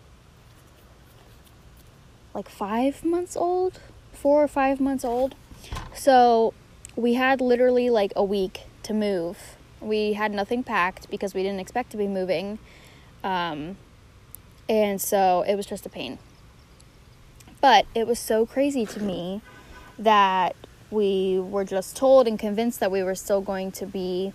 like 2.33 2.49
five 2.49 3.03
months 3.03 3.35
old, 3.35 3.79
four 4.11 4.43
or 4.43 4.47
five 4.47 4.79
months 4.79 5.05
old. 5.05 5.35
So 5.93 6.53
we 6.95 7.13
had 7.13 7.41
literally 7.41 7.89
like 7.89 8.13
a 8.15 8.23
week 8.23 8.61
to 8.83 8.93
move. 8.93 9.55
We 9.79 10.13
had 10.13 10.31
nothing 10.31 10.63
packed 10.63 11.09
because 11.09 11.33
we 11.33 11.43
didn't 11.43 11.59
expect 11.59 11.91
to 11.91 11.97
be 11.97 12.07
moving. 12.07 12.59
Um, 13.23 13.77
and 14.67 15.01
so 15.01 15.43
it 15.47 15.55
was 15.55 15.65
just 15.65 15.85
a 15.85 15.89
pain. 15.89 16.17
But 17.61 17.85
it 17.93 18.07
was 18.07 18.19
so 18.19 18.45
crazy 18.45 18.85
to 18.87 18.99
me 18.99 19.41
that 19.97 20.55
we 20.89 21.39
were 21.39 21.63
just 21.63 21.95
told 21.95 22.27
and 22.27 22.37
convinced 22.37 22.79
that 22.79 22.91
we 22.91 23.03
were 23.03 23.15
still 23.15 23.39
going 23.41 23.71
to 23.73 23.85
be 23.85 24.33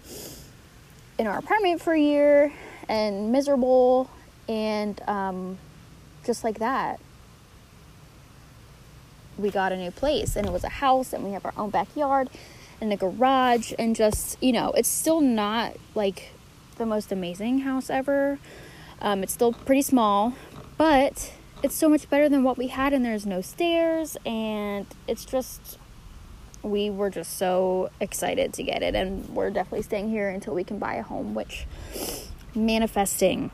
in 1.18 1.26
our 1.26 1.38
apartment 1.38 1.82
for 1.82 1.92
a 1.92 2.00
year 2.00 2.52
and 2.88 3.32
miserable 3.32 4.10
and 4.48 5.00
um, 5.08 5.58
just 6.24 6.44
like 6.44 6.58
that. 6.60 7.00
We 9.36 9.50
got 9.50 9.72
a 9.72 9.76
new 9.76 9.90
place 9.90 10.36
and 10.36 10.46
it 10.46 10.52
was 10.52 10.64
a 10.64 10.70
house 10.70 11.12
and 11.12 11.24
we 11.24 11.32
have 11.32 11.44
our 11.44 11.52
own 11.56 11.70
backyard 11.70 12.30
and 12.80 12.92
a 12.92 12.96
garage 12.96 13.72
and 13.78 13.96
just 13.96 14.42
you 14.42 14.52
know 14.52 14.70
it's 14.72 14.88
still 14.88 15.20
not 15.20 15.76
like 15.94 16.32
the 16.76 16.86
most 16.86 17.12
amazing 17.12 17.60
house 17.60 17.90
ever. 17.90 18.38
Um, 19.00 19.22
it's 19.22 19.32
still 19.32 19.52
pretty 19.52 19.82
small 19.82 20.34
but 20.78 21.32
it's 21.62 21.74
so 21.74 21.88
much 21.88 22.08
better 22.08 22.28
than 22.28 22.42
what 22.42 22.58
we 22.58 22.68
had 22.68 22.92
and 22.92 23.04
there's 23.04 23.26
no 23.26 23.40
stairs 23.40 24.16
and 24.26 24.86
it's 25.08 25.24
just 25.24 25.78
we 26.62 26.90
were 26.90 27.10
just 27.10 27.38
so 27.38 27.90
excited 28.00 28.52
to 28.52 28.62
get 28.62 28.82
it 28.82 28.94
and 28.94 29.28
we're 29.30 29.50
definitely 29.50 29.82
staying 29.82 30.10
here 30.10 30.28
until 30.28 30.54
we 30.54 30.64
can 30.64 30.78
buy 30.78 30.94
a 30.94 31.02
home 31.02 31.34
which 31.34 31.66
manifesting 32.54 33.50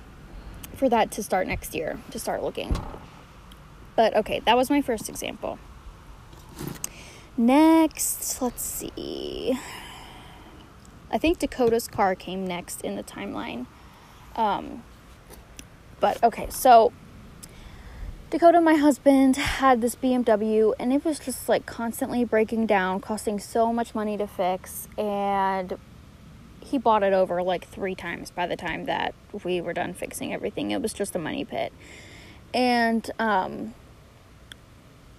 for 0.74 0.88
that 0.88 1.10
to 1.10 1.22
start 1.22 1.46
next 1.46 1.74
year 1.74 1.98
to 2.10 2.18
start 2.18 2.42
looking. 2.42 2.74
But 3.94 4.16
okay 4.16 4.40
that 4.40 4.56
was 4.56 4.70
my 4.70 4.82
first 4.82 5.08
example. 5.08 5.58
Next 7.36 8.40
let's 8.42 8.62
see. 8.62 9.58
I 11.10 11.18
think 11.18 11.38
dakota's 11.38 11.86
car 11.86 12.14
came 12.14 12.46
next 12.46 12.80
in 12.80 12.96
the 12.96 13.02
timeline. 13.02 13.66
Um, 14.34 14.82
but 16.00 16.22
okay 16.24 16.48
so 16.48 16.92
Dakota, 18.32 18.62
my 18.62 18.76
husband, 18.76 19.36
had 19.36 19.82
this 19.82 19.94
BMW 19.94 20.72
and 20.78 20.90
it 20.90 21.04
was 21.04 21.18
just 21.18 21.50
like 21.50 21.66
constantly 21.66 22.24
breaking 22.24 22.64
down, 22.64 22.98
costing 22.98 23.38
so 23.38 23.74
much 23.74 23.94
money 23.94 24.16
to 24.16 24.26
fix. 24.26 24.88
And 24.96 25.76
he 26.60 26.78
bought 26.78 27.02
it 27.02 27.12
over 27.12 27.42
like 27.42 27.68
three 27.68 27.94
times 27.94 28.30
by 28.30 28.46
the 28.46 28.56
time 28.56 28.86
that 28.86 29.14
we 29.44 29.60
were 29.60 29.74
done 29.74 29.92
fixing 29.92 30.32
everything. 30.32 30.70
It 30.70 30.80
was 30.80 30.94
just 30.94 31.14
a 31.14 31.18
money 31.18 31.44
pit. 31.44 31.74
And 32.54 33.10
um, 33.18 33.74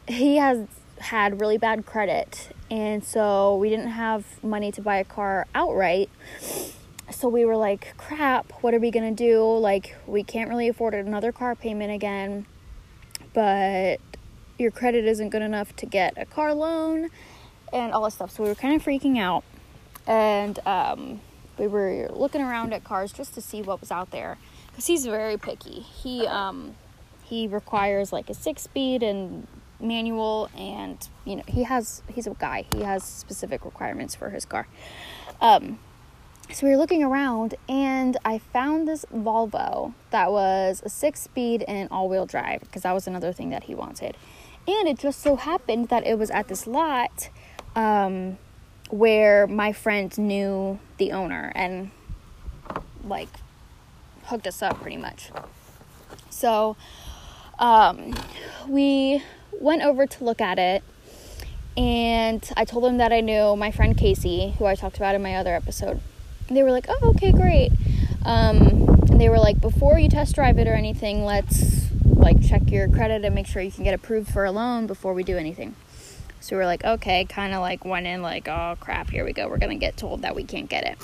he 0.07 0.37
has 0.37 0.65
had 0.97 1.39
really 1.39 1.59
bad 1.59 1.85
credit. 1.85 2.49
And 2.71 3.03
so 3.03 3.55
we 3.57 3.69
didn't 3.69 3.91
have 3.91 4.43
money 4.43 4.71
to 4.71 4.81
buy 4.81 4.97
a 4.97 5.05
car 5.05 5.45
outright. 5.53 6.09
So 7.11 7.29
we 7.29 7.45
were 7.45 7.57
like, 7.57 7.93
crap, 7.95 8.51
what 8.61 8.73
are 8.73 8.79
we 8.79 8.89
to 8.89 9.11
do? 9.11 9.55
Like, 9.59 9.97
we 10.07 10.23
can't 10.23 10.49
really 10.49 10.67
afford 10.67 10.95
another 10.95 11.31
car 11.31 11.53
payment 11.53 11.91
again 11.91 12.47
but 13.33 13.99
your 14.57 14.71
credit 14.71 15.05
isn't 15.05 15.29
good 15.29 15.41
enough 15.41 15.75
to 15.77 15.85
get 15.85 16.13
a 16.17 16.25
car 16.25 16.53
loan 16.53 17.09
and 17.71 17.91
all 17.91 18.03
this 18.03 18.15
stuff. 18.15 18.31
So 18.31 18.43
we 18.43 18.49
were 18.49 18.55
kind 18.55 18.75
of 18.75 18.83
freaking 18.85 19.17
out. 19.17 19.43
And 20.05 20.59
um, 20.65 21.21
we 21.57 21.67
were 21.67 22.09
looking 22.11 22.41
around 22.41 22.73
at 22.73 22.83
cars 22.83 23.11
just 23.11 23.33
to 23.35 23.41
see 23.41 23.61
what 23.61 23.79
was 23.79 23.91
out 23.91 24.11
there 24.11 24.37
because 24.67 24.87
he's 24.87 25.05
very 25.05 25.37
picky. 25.37 25.79
He 25.81 26.25
um, 26.27 26.75
he 27.23 27.47
requires 27.47 28.11
like 28.11 28.29
a 28.29 28.33
six 28.33 28.63
speed 28.63 29.03
and 29.03 29.47
manual, 29.79 30.49
and 30.57 30.97
you 31.25 31.37
know 31.37 31.43
he 31.47 31.63
has 31.63 32.01
he's 32.13 32.27
a 32.27 32.31
guy. 32.31 32.65
He 32.73 32.81
has 32.81 33.03
specific 33.03 33.65
requirements 33.65 34.15
for 34.15 34.29
his 34.29 34.45
car. 34.45 34.67
Um, 35.39 35.79
so 36.53 36.67
we 36.67 36.71
were 36.71 36.77
looking 36.77 37.03
around 37.03 37.55
and 37.67 38.15
I 38.23 38.37
found 38.37 38.87
this 38.87 39.05
Volvo 39.11 39.93
that 40.11 40.31
was 40.31 40.83
a 40.85 40.89
six 40.89 41.21
speed 41.21 41.63
and 41.67 41.89
all 41.89 42.07
wheel 42.07 42.27
drive 42.27 42.61
because 42.61 42.83
that 42.83 42.91
was 42.91 43.07
another 43.07 43.33
thing 43.33 43.49
that 43.49 43.63
he 43.63 43.73
wanted. 43.73 44.15
And 44.67 44.87
it 44.87 44.99
just 44.99 45.19
so 45.21 45.35
happened 45.35 45.89
that 45.89 46.05
it 46.05 46.19
was 46.19 46.29
at 46.29 46.49
this 46.49 46.67
lot 46.67 47.29
um, 47.75 48.37
where 48.91 49.47
my 49.47 49.73
friend 49.73 50.15
knew 50.15 50.79
the 50.97 51.11
owner 51.11 51.51
and 51.55 51.89
like 53.03 53.29
hooked 54.25 54.45
us 54.45 54.61
up 54.61 54.79
pretty 54.79 54.97
much. 54.97 55.31
So 56.29 56.77
um, 57.57 58.13
we 58.67 59.23
went 59.59 59.81
over 59.81 60.05
to 60.05 60.23
look 60.23 60.39
at 60.39 60.59
it 60.59 60.83
and 61.75 62.47
I 62.55 62.63
told 62.63 62.85
him 62.85 62.97
that 62.97 63.11
I 63.11 63.21
knew 63.21 63.55
my 63.55 63.71
friend 63.71 63.97
Casey, 63.97 64.53
who 64.59 64.65
I 64.65 64.75
talked 64.75 64.97
about 64.97 65.15
in 65.15 65.23
my 65.23 65.35
other 65.35 65.55
episode 65.55 65.99
they 66.49 66.63
were 66.63 66.71
like, 66.71 66.85
oh, 66.89 67.11
okay, 67.15 67.31
great. 67.31 67.71
Um, 68.25 68.87
and 69.09 69.19
they 69.19 69.29
were 69.29 69.39
like, 69.39 69.59
before 69.59 69.99
you 69.99 70.09
test 70.09 70.35
drive 70.35 70.57
it 70.57 70.67
or 70.67 70.73
anything, 70.73 71.25
let's 71.25 71.91
like 72.05 72.41
check 72.41 72.71
your 72.71 72.87
credit 72.87 73.25
and 73.25 73.35
make 73.35 73.47
sure 73.47 73.61
you 73.61 73.71
can 73.71 73.83
get 73.83 73.93
approved 73.93 74.31
for 74.31 74.45
a 74.45 74.51
loan 74.51 74.87
before 74.87 75.13
we 75.13 75.23
do 75.23 75.37
anything. 75.37 75.75
So 76.39 76.55
we 76.55 76.61
are 76.61 76.65
like, 76.65 76.83
okay, 76.83 77.25
kind 77.25 77.53
of 77.53 77.61
like 77.61 77.85
went 77.85 78.05
in 78.05 78.21
like, 78.21 78.47
oh 78.47 78.75
crap, 78.79 79.09
here 79.09 79.23
we 79.23 79.33
go. 79.33 79.47
We're 79.47 79.57
gonna 79.57 79.75
get 79.75 79.95
told 79.97 80.23
that 80.23 80.35
we 80.35 80.43
can't 80.43 80.69
get 80.69 80.85
it. 80.85 80.97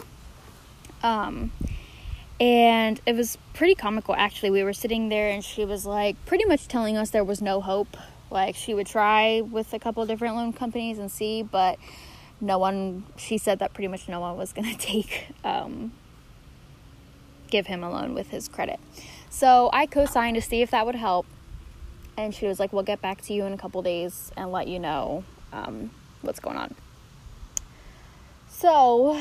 Um, 1.03 1.51
and 2.39 2.99
it 3.05 3.15
was 3.15 3.37
pretty 3.53 3.75
comical 3.75 4.15
actually. 4.15 4.49
We 4.49 4.63
were 4.63 4.73
sitting 4.73 5.09
there 5.09 5.29
and 5.29 5.43
she 5.43 5.65
was 5.65 5.85
like, 5.85 6.15
pretty 6.25 6.45
much 6.45 6.67
telling 6.67 6.97
us 6.97 7.09
there 7.09 7.23
was 7.23 7.41
no 7.41 7.61
hope. 7.61 7.95
Like 8.31 8.55
she 8.55 8.73
would 8.73 8.87
try 8.87 9.41
with 9.41 9.73
a 9.73 9.79
couple 9.79 10.05
different 10.05 10.35
loan 10.35 10.53
companies 10.53 10.99
and 10.99 11.09
see, 11.09 11.41
but 11.41 11.79
no 12.41 12.57
one 12.57 13.03
she 13.17 13.37
said 13.37 13.59
that 13.59 13.73
pretty 13.73 13.87
much 13.87 14.07
no 14.07 14.19
one 14.19 14.37
was 14.37 14.53
going 14.53 14.69
to 14.75 14.77
take 14.77 15.27
um, 15.43 15.91
give 17.49 17.67
him 17.67 17.83
a 17.83 17.89
loan 17.89 18.13
with 18.13 18.29
his 18.29 18.47
credit. 18.47 18.79
So 19.29 19.69
i 19.73 19.85
co-signed 19.85 20.35
to 20.35 20.41
see 20.41 20.61
if 20.61 20.71
that 20.71 20.85
would 20.85 20.95
help. 20.95 21.25
And 22.17 22.35
she 22.35 22.47
was 22.47 22.59
like 22.59 22.73
we'll 22.73 22.83
get 22.83 23.01
back 23.01 23.21
to 23.23 23.33
you 23.33 23.45
in 23.45 23.53
a 23.53 23.57
couple 23.57 23.81
days 23.81 24.31
and 24.35 24.51
let 24.51 24.67
you 24.67 24.79
know 24.79 25.23
um, 25.53 25.91
what's 26.21 26.39
going 26.39 26.57
on. 26.57 26.75
So 28.49 29.11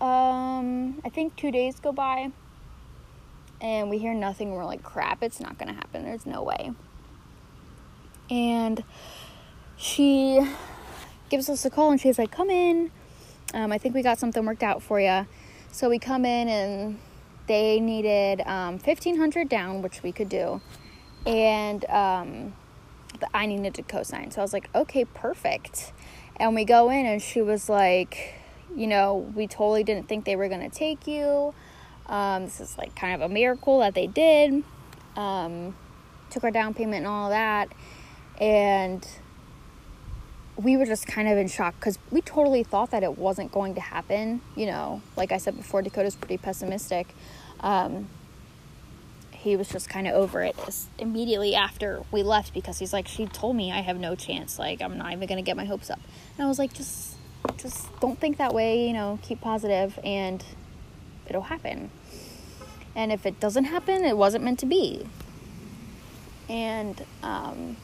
um, 0.00 1.00
i 1.04 1.08
think 1.10 1.36
two 1.36 1.50
days 1.50 1.78
go 1.80 1.92
by 1.92 2.30
and 3.60 3.90
we 3.90 3.98
hear 3.98 4.14
nothing. 4.14 4.52
We're 4.52 4.64
like 4.64 4.82
crap 4.82 5.22
it's 5.22 5.40
not 5.40 5.58
going 5.58 5.68
to 5.68 5.74
happen. 5.74 6.04
There's 6.04 6.26
no 6.26 6.42
way. 6.42 6.72
And 8.30 8.84
she 9.76 10.40
gives 11.30 11.48
us 11.48 11.64
a 11.64 11.70
call 11.70 11.90
and 11.90 12.00
she's 12.00 12.18
like, 12.18 12.30
Come 12.30 12.50
in. 12.50 12.90
Um, 13.54 13.72
I 13.72 13.78
think 13.78 13.94
we 13.94 14.02
got 14.02 14.18
something 14.18 14.44
worked 14.44 14.62
out 14.62 14.82
for 14.82 15.00
you. 15.00 15.26
So 15.72 15.88
we 15.88 15.98
come 15.98 16.24
in 16.24 16.48
and 16.48 16.98
they 17.46 17.80
needed 17.80 18.42
um, 18.42 18.78
1500 18.78 19.48
down, 19.48 19.82
which 19.82 20.02
we 20.02 20.12
could 20.12 20.28
do. 20.28 20.60
And 21.26 21.84
um, 21.88 22.54
I 23.32 23.46
needed 23.46 23.74
to 23.74 23.82
co 23.82 24.02
sign. 24.02 24.30
So 24.30 24.40
I 24.40 24.44
was 24.44 24.52
like, 24.52 24.68
Okay, 24.74 25.04
perfect. 25.04 25.92
And 26.36 26.54
we 26.54 26.64
go 26.64 26.90
in 26.90 27.06
and 27.06 27.22
she 27.22 27.40
was 27.40 27.68
like, 27.68 28.34
You 28.74 28.86
know, 28.86 29.32
we 29.34 29.46
totally 29.46 29.84
didn't 29.84 30.08
think 30.08 30.24
they 30.24 30.36
were 30.36 30.48
going 30.48 30.68
to 30.68 30.76
take 30.76 31.06
you. 31.06 31.54
Um, 32.06 32.44
this 32.44 32.60
is 32.60 32.76
like 32.76 32.96
kind 32.96 33.14
of 33.14 33.30
a 33.30 33.32
miracle 33.32 33.78
that 33.78 33.94
they 33.94 34.08
did. 34.08 34.64
Um, 35.16 35.76
took 36.30 36.44
our 36.44 36.50
down 36.50 36.74
payment 36.74 36.98
and 36.98 37.06
all 37.06 37.30
that. 37.30 37.68
And 38.40 39.06
we 40.62 40.76
were 40.76 40.86
just 40.86 41.06
kind 41.06 41.28
of 41.28 41.38
in 41.38 41.48
shock 41.48 41.74
because 41.78 41.98
we 42.10 42.20
totally 42.20 42.62
thought 42.62 42.90
that 42.90 43.02
it 43.02 43.16
wasn't 43.16 43.50
going 43.50 43.74
to 43.74 43.80
happen. 43.80 44.40
You 44.56 44.66
know, 44.66 45.02
like 45.16 45.32
I 45.32 45.38
said 45.38 45.56
before, 45.56 45.82
Dakota's 45.82 46.16
pretty 46.16 46.36
pessimistic. 46.36 47.08
Um, 47.60 48.08
he 49.32 49.56
was 49.56 49.68
just 49.68 49.88
kind 49.88 50.06
of 50.06 50.14
over 50.14 50.42
it 50.42 50.54
immediately 50.98 51.54
after 51.54 52.02
we 52.12 52.22
left 52.22 52.52
because 52.52 52.78
he's 52.78 52.92
like, 52.92 53.08
she 53.08 53.26
told 53.26 53.56
me 53.56 53.72
I 53.72 53.80
have 53.80 53.98
no 53.98 54.14
chance. 54.14 54.58
Like, 54.58 54.82
I'm 54.82 54.98
not 54.98 55.12
even 55.12 55.26
going 55.26 55.42
to 55.42 55.42
get 55.42 55.56
my 55.56 55.64
hopes 55.64 55.88
up. 55.88 56.00
And 56.36 56.44
I 56.44 56.48
was 56.48 56.58
like, 56.58 56.74
just, 56.74 57.16
just 57.56 57.88
don't 58.00 58.18
think 58.18 58.36
that 58.36 58.52
way, 58.52 58.86
you 58.86 58.92
know, 58.92 59.18
keep 59.22 59.40
positive 59.40 59.98
and 60.04 60.44
it'll 61.26 61.42
happen. 61.42 61.90
And 62.94 63.12
if 63.12 63.24
it 63.24 63.40
doesn't 63.40 63.64
happen, 63.64 64.04
it 64.04 64.16
wasn't 64.16 64.44
meant 64.44 64.58
to 64.58 64.66
be. 64.66 65.06
And, 66.50 67.02
um, 67.22 67.76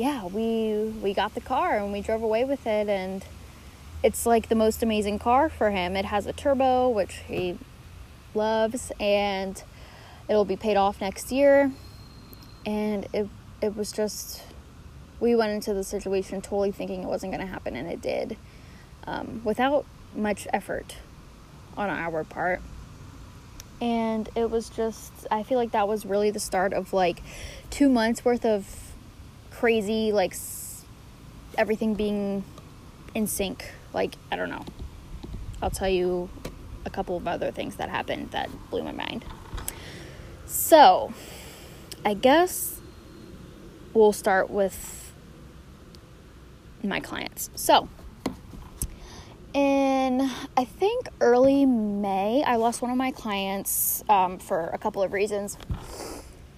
yeah, 0.00 0.24
we 0.24 0.94
we 1.02 1.12
got 1.12 1.34
the 1.34 1.42
car 1.42 1.76
and 1.76 1.92
we 1.92 2.00
drove 2.00 2.22
away 2.22 2.42
with 2.42 2.66
it 2.66 2.88
and 2.88 3.22
it's 4.02 4.24
like 4.24 4.48
the 4.48 4.54
most 4.54 4.82
amazing 4.82 5.18
car 5.18 5.50
for 5.50 5.70
him. 5.70 5.94
It 5.94 6.06
has 6.06 6.24
a 6.24 6.32
turbo 6.32 6.88
which 6.88 7.16
he 7.28 7.58
loves 8.32 8.92
and 8.98 9.62
it'll 10.26 10.46
be 10.46 10.56
paid 10.56 10.78
off 10.78 11.02
next 11.02 11.30
year. 11.30 11.70
And 12.64 13.08
it 13.12 13.28
it 13.60 13.76
was 13.76 13.92
just 13.92 14.42
we 15.20 15.36
went 15.36 15.52
into 15.52 15.74
the 15.74 15.84
situation 15.84 16.40
totally 16.40 16.72
thinking 16.72 17.02
it 17.02 17.06
wasn't 17.06 17.32
going 17.34 17.46
to 17.46 17.52
happen 17.52 17.76
and 17.76 17.86
it 17.86 18.00
did. 18.00 18.38
Um, 19.06 19.42
without 19.44 19.84
much 20.16 20.48
effort 20.50 20.96
on 21.76 21.90
our 21.90 22.24
part. 22.24 22.62
And 23.82 24.30
it 24.34 24.50
was 24.50 24.70
just 24.70 25.12
I 25.30 25.42
feel 25.42 25.58
like 25.58 25.72
that 25.72 25.86
was 25.86 26.06
really 26.06 26.30
the 26.30 26.40
start 26.40 26.72
of 26.72 26.94
like 26.94 27.22
2 27.68 27.90
months 27.90 28.24
worth 28.24 28.46
of 28.46 28.89
crazy, 29.60 30.10
like 30.10 30.34
everything 31.58 31.94
being 31.94 32.42
in 33.14 33.26
sync. 33.26 33.70
Like, 33.92 34.14
I 34.32 34.36
don't 34.36 34.48
know. 34.48 34.64
I'll 35.60 35.68
tell 35.68 35.88
you 35.88 36.30
a 36.86 36.90
couple 36.90 37.14
of 37.14 37.28
other 37.28 37.50
things 37.50 37.76
that 37.76 37.90
happened 37.90 38.30
that 38.30 38.48
blew 38.70 38.82
my 38.82 38.92
mind. 38.92 39.22
So, 40.46 41.12
I 42.06 42.14
guess 42.14 42.80
we'll 43.92 44.14
start 44.14 44.48
with 44.48 45.12
my 46.82 47.00
clients. 47.00 47.50
So, 47.54 47.86
in 49.52 50.30
I 50.56 50.64
think 50.64 51.08
early 51.20 51.66
May, 51.66 52.42
I 52.44 52.56
lost 52.56 52.80
one 52.80 52.90
of 52.90 52.96
my 52.96 53.10
clients 53.10 54.02
um, 54.08 54.38
for 54.38 54.68
a 54.68 54.78
couple 54.78 55.02
of 55.02 55.12
reasons. 55.12 55.58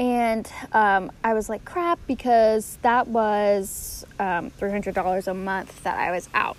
And 0.03 0.51
um, 0.73 1.13
I 1.23 1.33
was 1.33 1.49
like, 1.49 1.65
crap, 1.65 2.01
because 2.09 2.77
that 2.83 3.07
was 3.07 4.05
um, 4.19 4.51
$300 4.51 5.29
a 5.29 5.33
month 5.35 5.85
that 5.85 5.97
I 5.97 6.11
was 6.11 6.29
out. 6.35 6.57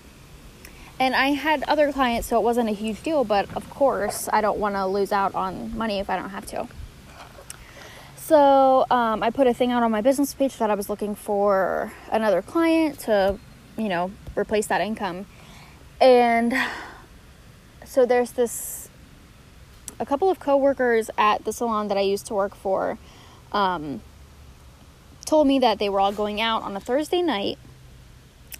And 0.97 1.13
I 1.13 1.31
had 1.31 1.61
other 1.63 1.91
clients, 1.91 2.29
so 2.29 2.39
it 2.39 2.43
wasn't 2.43 2.69
a 2.69 2.71
huge 2.71 3.03
deal, 3.03 3.25
but 3.25 3.53
of 3.53 3.69
course, 3.69 4.29
I 4.31 4.39
don't 4.39 4.59
want 4.59 4.75
to 4.75 4.87
lose 4.87 5.11
out 5.11 5.35
on 5.35 5.77
money 5.77 5.99
if 5.99 6.09
I 6.09 6.15
don't 6.15 6.29
have 6.29 6.45
to. 6.47 6.69
So 8.15 8.85
um, 8.89 9.21
I 9.21 9.29
put 9.29 9.45
a 9.45 9.53
thing 9.53 9.73
out 9.73 9.83
on 9.83 9.91
my 9.91 9.99
business 9.99 10.33
page 10.33 10.55
that 10.59 10.69
I 10.69 10.75
was 10.75 10.87
looking 10.87 11.13
for 11.13 11.91
another 12.13 12.41
client 12.41 12.99
to, 12.99 13.37
you 13.77 13.89
know, 13.89 14.13
replace 14.37 14.67
that 14.67 14.79
income. 14.79 15.25
And 15.99 16.53
so 17.83 18.05
there's 18.05 18.31
this, 18.31 18.87
a 19.99 20.05
couple 20.05 20.29
of 20.29 20.39
coworkers 20.39 21.09
at 21.17 21.43
the 21.43 21.51
salon 21.51 21.89
that 21.89 21.97
I 21.97 22.01
used 22.01 22.25
to 22.27 22.33
work 22.33 22.55
for 22.55 22.97
um, 23.53 24.01
told 25.25 25.47
me 25.47 25.59
that 25.59 25.79
they 25.79 25.89
were 25.89 25.99
all 25.99 26.11
going 26.11 26.41
out 26.41 26.63
on 26.63 26.75
a 26.75 26.79
Thursday 26.79 27.21
night 27.21 27.57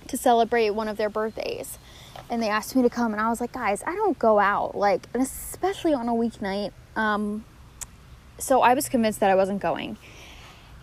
to 0.08 0.18
celebrate 0.18 0.70
one 0.72 0.88
of 0.88 0.98
their 0.98 1.10
birthdays. 1.10 1.78
And 2.30 2.42
they 2.42 2.50
asked 2.50 2.76
me 2.76 2.82
to 2.84 2.90
come, 2.90 3.12
and 3.12 3.22
I 3.22 3.30
was 3.30 3.42
like, 3.42 3.52
guys, 3.52 3.84
I 3.86 3.96
don't 3.96 4.18
go 4.18 4.40
out, 4.40 4.76
like, 4.76 5.08
and 5.14 5.22
especially 5.22 5.94
on 5.94 6.08
a 6.08 6.14
weeknight. 6.14 6.72
Um, 6.96 7.44
so 8.38 8.62
I 8.62 8.74
was 8.74 8.90
convinced 8.90 9.20
that 9.20 9.30
I 9.30 9.36
wasn't 9.36 9.62
going. 9.62 9.98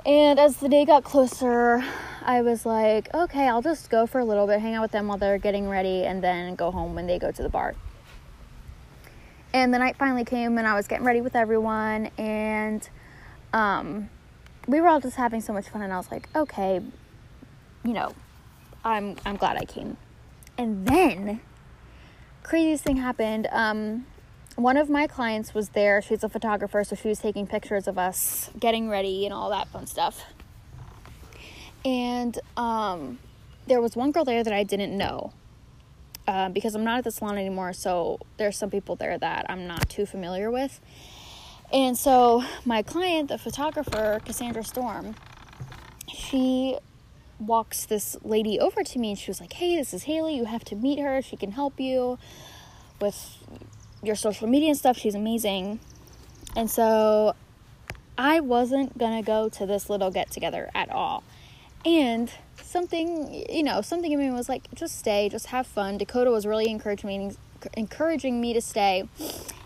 And 0.04 0.38
as 0.38 0.56
the 0.56 0.68
day 0.68 0.84
got 0.84 1.04
closer, 1.04 1.84
I 2.22 2.42
was 2.42 2.64
like, 2.64 3.12
okay, 3.14 3.48
I'll 3.48 3.62
just 3.62 3.90
go 3.90 4.06
for 4.06 4.18
a 4.18 4.24
little 4.24 4.46
bit, 4.46 4.60
hang 4.60 4.74
out 4.74 4.82
with 4.82 4.92
them 4.92 5.08
while 5.08 5.18
they're 5.18 5.38
getting 5.38 5.68
ready, 5.68 6.04
and 6.04 6.22
then 6.22 6.54
go 6.54 6.70
home 6.70 6.94
when 6.94 7.06
they 7.06 7.18
go 7.18 7.30
to 7.30 7.42
the 7.42 7.48
bar. 7.48 7.74
And 9.52 9.74
the 9.74 9.78
night 9.78 9.96
finally 9.96 10.24
came, 10.24 10.58
and 10.58 10.66
I 10.66 10.74
was 10.74 10.86
getting 10.86 11.04
ready 11.04 11.20
with 11.20 11.36
everyone, 11.36 12.10
and 12.16 12.88
um, 13.52 14.10
we 14.66 14.80
were 14.80 14.88
all 14.88 15.00
just 15.00 15.16
having 15.16 15.40
so 15.40 15.52
much 15.52 15.68
fun. 15.68 15.82
And 15.82 15.92
I 15.92 15.96
was 15.96 16.10
like, 16.10 16.28
okay, 16.34 16.80
you 17.84 17.92
know, 17.92 18.14
I'm 18.84 19.16
I'm 19.24 19.36
glad 19.36 19.56
I 19.56 19.64
came. 19.64 19.96
And 20.58 20.86
then, 20.86 21.40
craziest 22.42 22.84
thing 22.84 22.96
happened. 22.96 23.48
Um, 23.50 24.06
one 24.56 24.76
of 24.76 24.90
my 24.90 25.06
clients 25.06 25.54
was 25.54 25.70
there. 25.70 26.02
She's 26.02 26.22
a 26.22 26.28
photographer, 26.28 26.84
so 26.84 26.94
she 26.94 27.08
was 27.08 27.18
taking 27.18 27.46
pictures 27.46 27.88
of 27.88 27.98
us 27.98 28.50
getting 28.58 28.90
ready 28.90 29.24
and 29.24 29.32
all 29.32 29.50
that 29.50 29.68
fun 29.68 29.86
stuff. 29.86 30.24
And 31.84 32.38
um, 32.56 33.18
there 33.66 33.80
was 33.80 33.96
one 33.96 34.12
girl 34.12 34.24
there 34.24 34.44
that 34.44 34.52
I 34.52 34.64
didn't 34.64 34.96
know 34.96 35.32
uh, 36.28 36.50
because 36.50 36.74
I'm 36.74 36.84
not 36.84 36.98
at 36.98 37.04
the 37.04 37.10
salon 37.10 37.38
anymore. 37.38 37.72
So 37.72 38.18
there's 38.36 38.56
some 38.56 38.70
people 38.70 38.96
there 38.96 39.16
that 39.18 39.46
I'm 39.48 39.66
not 39.66 39.88
too 39.88 40.04
familiar 40.04 40.50
with. 40.50 40.80
And 41.72 41.96
so 41.96 42.44
my 42.64 42.82
client, 42.82 43.28
the 43.28 43.38
photographer, 43.38 44.20
Cassandra 44.24 44.64
Storm, 44.64 45.14
she 46.12 46.78
walks 47.38 47.86
this 47.86 48.16
lady 48.22 48.58
over 48.58 48.82
to 48.82 48.98
me 48.98 49.10
and 49.10 49.18
she 49.18 49.30
was 49.30 49.40
like, 49.40 49.52
Hey, 49.54 49.76
this 49.76 49.94
is 49.94 50.04
Haley. 50.04 50.36
You 50.36 50.44
have 50.44 50.64
to 50.64 50.76
meet 50.76 50.98
her. 50.98 51.22
She 51.22 51.36
can 51.36 51.52
help 51.52 51.78
you 51.78 52.18
with 53.00 53.38
your 54.02 54.16
social 54.16 54.46
media 54.46 54.70
and 54.70 54.78
stuff. 54.78 54.98
She's 54.98 55.14
amazing. 55.14 55.80
And 56.56 56.70
so 56.70 57.34
I 58.18 58.40
wasn't 58.40 58.98
going 58.98 59.22
to 59.22 59.26
go 59.26 59.48
to 59.48 59.66
this 59.66 59.88
little 59.88 60.10
get 60.10 60.30
together 60.30 60.70
at 60.74 60.90
all. 60.90 61.22
And 61.84 62.30
something, 62.62 63.46
you 63.48 63.62
know, 63.62 63.80
something 63.80 64.12
in 64.12 64.18
me 64.18 64.30
was 64.30 64.48
like, 64.48 64.68
just 64.74 64.98
stay, 64.98 65.28
just 65.28 65.46
have 65.46 65.66
fun. 65.66 65.96
Dakota 65.96 66.30
was 66.30 66.44
really 66.44 66.68
encouraging 66.68 67.08
me, 67.08 67.36
encouraging 67.74 68.40
me 68.40 68.52
to 68.52 68.60
stay 68.60 69.08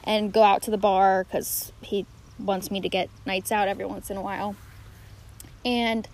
and 0.05 0.33
go 0.33 0.43
out 0.43 0.63
to 0.63 0.71
the 0.71 0.79
bar 0.79 1.25
because 1.25 1.73
he 1.83 2.07
wants 2.39 2.71
me 2.71 2.81
to 2.81 2.89
get 2.89 3.09
nights 3.27 3.51
out 3.51 3.69
every 3.69 3.85
once 3.85 4.11
in 4.11 4.17
a 4.17 4.23
while. 4.23 4.57
And 5.65 6.07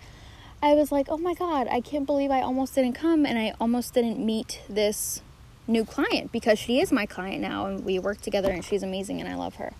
I 0.63 0.73
was 0.73 0.91
like, 0.91 1.07
oh 1.09 1.17
my 1.17 1.33
God, 1.33 1.67
I 1.69 1.81
can't 1.81 2.05
believe 2.05 2.31
I 2.31 2.41
almost 2.41 2.75
didn't 2.75 2.93
come 2.93 3.25
and 3.25 3.37
I 3.37 3.53
almost 3.59 3.93
didn't 3.93 4.23
meet 4.23 4.61
this 4.69 5.21
new 5.67 5.83
client 5.85 6.31
because 6.31 6.59
she 6.59 6.79
is 6.79 6.91
my 6.91 7.05
client 7.05 7.41
now 7.41 7.65
and 7.65 7.83
we 7.83 7.99
work 7.99 8.21
together 8.21 8.51
and 8.51 8.63
she's 8.63 8.83
amazing 8.83 9.19
and 9.19 9.29
I 9.29 9.35
love 9.35 9.55
her. 9.55 9.73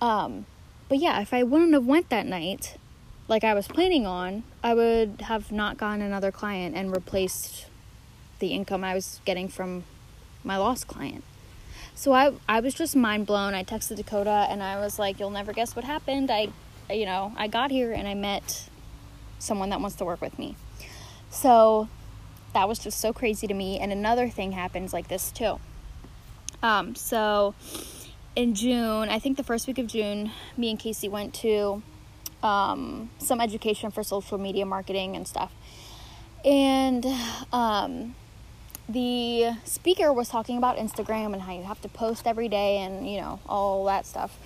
Um, 0.00 0.46
but 0.88 0.98
yeah, 0.98 1.20
if 1.20 1.32
I 1.32 1.42
wouldn't 1.42 1.72
have 1.72 1.86
went 1.86 2.10
that 2.10 2.26
night 2.26 2.76
like 3.28 3.44
I 3.44 3.54
was 3.54 3.66
planning 3.66 4.06
on, 4.06 4.44
I 4.62 4.74
would 4.74 5.22
have 5.22 5.50
not 5.50 5.78
gotten 5.78 6.02
another 6.02 6.30
client 6.30 6.76
and 6.76 6.94
replaced 6.94 7.66
the 8.38 8.48
income 8.48 8.84
I 8.84 8.94
was 8.94 9.20
getting 9.24 9.48
from 9.48 9.84
my 10.44 10.56
lost 10.56 10.86
client. 10.86 11.24
So 11.94 12.12
I 12.12 12.32
I 12.48 12.60
was 12.60 12.74
just 12.74 12.96
mind 12.96 13.26
blown. 13.26 13.54
I 13.54 13.64
texted 13.64 13.96
Dakota 13.96 14.46
and 14.48 14.62
I 14.62 14.80
was 14.80 14.98
like, 14.98 15.20
"You'll 15.20 15.30
never 15.30 15.52
guess 15.52 15.76
what 15.76 15.84
happened. 15.84 16.30
I 16.30 16.48
you 16.90 17.06
know, 17.06 17.32
I 17.36 17.48
got 17.48 17.70
here 17.70 17.92
and 17.92 18.08
I 18.08 18.14
met 18.14 18.68
someone 19.38 19.70
that 19.70 19.80
wants 19.80 19.96
to 19.96 20.04
work 20.04 20.20
with 20.20 20.38
me." 20.38 20.56
So 21.30 21.88
that 22.52 22.68
was 22.68 22.78
just 22.78 23.00
so 23.00 23.12
crazy 23.12 23.46
to 23.46 23.54
me. 23.54 23.78
And 23.78 23.92
another 23.92 24.28
thing 24.28 24.52
happens 24.52 24.92
like 24.92 25.08
this 25.08 25.30
too. 25.30 25.58
Um, 26.62 26.94
so 26.94 27.54
in 28.36 28.54
June, 28.54 29.08
I 29.08 29.18
think 29.18 29.36
the 29.36 29.42
first 29.42 29.66
week 29.66 29.78
of 29.78 29.86
June, 29.86 30.30
me 30.56 30.70
and 30.70 30.78
Casey 30.78 31.08
went 31.08 31.34
to 31.34 31.82
um, 32.42 33.10
some 33.18 33.40
education 33.40 33.90
for 33.90 34.02
social 34.02 34.38
media 34.38 34.66
marketing 34.66 35.16
and 35.16 35.26
stuff. 35.26 35.52
And 36.44 37.06
um, 37.52 38.14
the 38.92 39.52
speaker 39.64 40.12
was 40.12 40.28
talking 40.28 40.58
about 40.58 40.76
Instagram 40.76 41.32
and 41.32 41.42
how 41.42 41.52
you 41.52 41.62
have 41.62 41.80
to 41.82 41.88
post 41.88 42.26
every 42.26 42.48
day 42.48 42.78
and, 42.78 43.08
you 43.08 43.20
know, 43.20 43.40
all 43.46 43.84
that 43.86 44.06
stuff. 44.06 44.36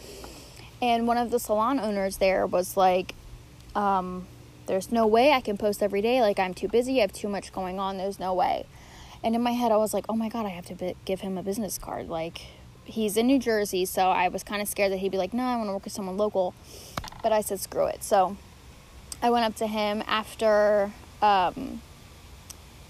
And 0.81 1.07
one 1.07 1.17
of 1.17 1.31
the 1.31 1.39
salon 1.39 1.81
owners 1.81 2.19
there 2.19 2.47
was 2.47 2.77
like, 2.77 3.15
um, 3.75 4.27
there's 4.67 4.93
no 4.93 5.07
way 5.07 5.33
I 5.33 5.41
can 5.41 5.57
post 5.57 5.83
every 5.83 6.03
day. 6.03 6.21
Like, 6.21 6.39
I'm 6.39 6.55
too 6.55 6.69
busy. 6.69 6.99
I 6.99 7.03
have 7.03 7.13
too 7.13 7.29
much 7.29 7.53
going 7.53 7.79
on. 7.79 7.99
There's 7.99 8.19
no 8.19 8.35
way. 8.35 8.67
And 9.23 9.35
in 9.35 9.43
my 9.43 9.53
head, 9.53 9.73
I 9.73 9.77
was 9.77 9.95
like, 9.95 10.05
oh 10.09 10.17
my 10.17 10.29
God, 10.29 10.47
I 10.47 10.51
have 10.51 10.67
to 10.67 10.95
give 11.05 11.21
him 11.21 11.39
a 11.39 11.43
business 11.43 11.79
card. 11.79 12.09
Like, 12.09 12.43
he's 12.85 13.17
in 13.17 13.27
New 13.27 13.39
Jersey. 13.39 13.85
So 13.85 14.11
I 14.11 14.29
was 14.29 14.43
kind 14.43 14.61
of 14.61 14.69
scared 14.69 14.93
that 14.93 14.99
he'd 14.99 15.13
be 15.13 15.19
like, 15.19 15.33
no, 15.33 15.45
I 15.45 15.57
want 15.57 15.69
to 15.69 15.73
work 15.73 15.85
with 15.85 15.93
someone 15.93 16.17
local. 16.17 16.55
But 17.23 17.33
I 17.33 17.41
said, 17.41 17.61
screw 17.61 17.87
it. 17.87 18.05
So 18.05 18.37
I 19.23 19.31
went 19.31 19.45
up 19.45 19.57
to 19.57 19.67
him 19.67 20.03
after 20.07 20.93
um, 21.23 21.81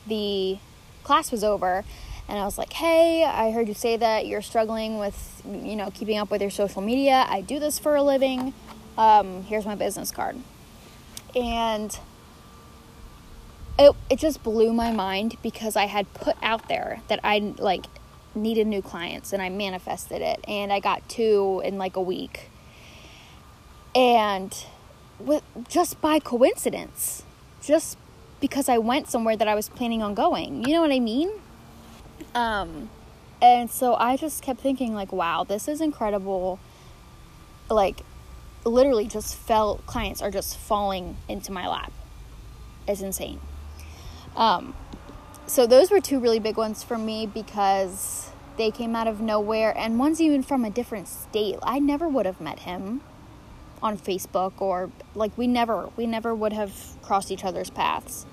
the 0.07 0.59
class 1.07 1.31
was 1.31 1.43
over 1.45 1.85
and 2.29 2.39
I 2.39 2.45
was 2.45 2.59
like, 2.59 2.73
"Hey, 2.73 3.25
I 3.25 3.53
heard 3.53 3.69
you 3.69 3.75
say 3.75 3.97
that 3.97 4.27
you're 4.27 4.43
struggling 4.43 4.99
with, 4.99 5.43
you 5.45 5.77
know, 5.77 5.91
keeping 5.95 6.19
up 6.19 6.31
with 6.31 6.43
your 6.43 6.51
social 6.51 6.83
media. 6.83 7.25
I 7.29 7.41
do 7.41 7.61
this 7.61 7.79
for 7.79 7.95
a 7.95 8.03
living. 8.03 8.53
Um, 8.99 9.45
here's 9.45 9.65
my 9.65 9.77
business 9.77 10.11
card." 10.11 10.37
and 11.37 11.99
it 13.79 13.95
it 14.09 14.19
just 14.19 14.43
blew 14.43 14.73
my 14.73 14.91
mind 14.91 15.37
because 15.43 15.77
I 15.77 15.85
had 15.85 16.13
put 16.15 16.37
out 16.43 16.69
there 16.69 17.03
that 17.09 17.21
I 17.23 17.55
like 17.59 17.85
needed 18.35 18.67
new 18.67 18.83
clients 18.83 19.33
and 19.33 19.43
I 19.43 19.51
manifested 19.51 20.23
it 20.23 20.43
and 20.49 20.73
I 20.73 20.81
got 20.81 21.07
two 21.09 21.63
in 21.65 21.79
like 21.79 21.97
a 21.97 22.01
week. 22.01 22.51
And 23.95 24.55
with 25.19 25.43
just 25.69 26.01
by 26.01 26.19
coincidence, 26.19 27.23
just 27.63 27.97
because 28.41 28.69
I 28.69 28.79
went 28.79 29.09
somewhere 29.09 29.37
that 29.37 29.49
I 29.49 29.55
was 29.55 29.69
planning 29.69 30.03
on 30.03 30.15
going. 30.15 30.65
You 30.65 30.75
know 30.75 30.81
what 30.83 30.93
I 30.93 31.01
mean? 31.01 31.31
Um 32.35 32.91
and 33.41 33.71
so 33.71 33.95
I 33.95 34.17
just 34.17 34.43
kept 34.43 34.61
thinking 34.61 34.95
like 34.95 35.13
wow, 35.13 35.45
this 35.45 35.69
is 35.69 35.81
incredible. 35.81 36.59
Like 37.71 38.01
literally 38.65 39.07
just 39.07 39.37
fell 39.37 39.81
clients 39.87 40.21
are 40.21 40.31
just 40.31 40.57
falling 40.57 41.17
into 41.29 41.53
my 41.53 41.67
lap. 41.67 41.93
It's 42.87 43.01
insane. 43.01 43.41
Um, 44.37 44.75
so 45.47 45.67
those 45.67 45.91
were 45.91 46.01
two 46.01 46.19
really 46.19 46.39
big 46.39 46.57
ones 46.57 46.83
for 46.83 46.99
me 46.99 47.27
because 47.27 48.31
they 48.57 48.71
came 48.71 48.95
out 48.97 49.07
of 49.07 49.21
nowhere 49.21 49.77
and 49.77 49.99
one's 49.99 50.21
even 50.21 50.43
from 50.43 50.65
a 50.65 50.71
different 50.71 51.09
state. 51.09 51.57
I 51.63 51.79
never 51.79 52.09
would 52.09 52.27
have 52.27 52.41
met 52.41 52.61
him 52.61 53.01
on 53.83 53.99
Facebook 53.99 54.61
or 54.61 54.91
like 55.15 55.37
we 55.37 55.47
never 55.47 55.91
we 55.97 56.07
never 56.07 56.35
would 56.35 56.53
have 56.53 56.73
crossed 57.03 57.31
each 57.31 57.45
other's 57.45 57.71
paths. 57.71 58.27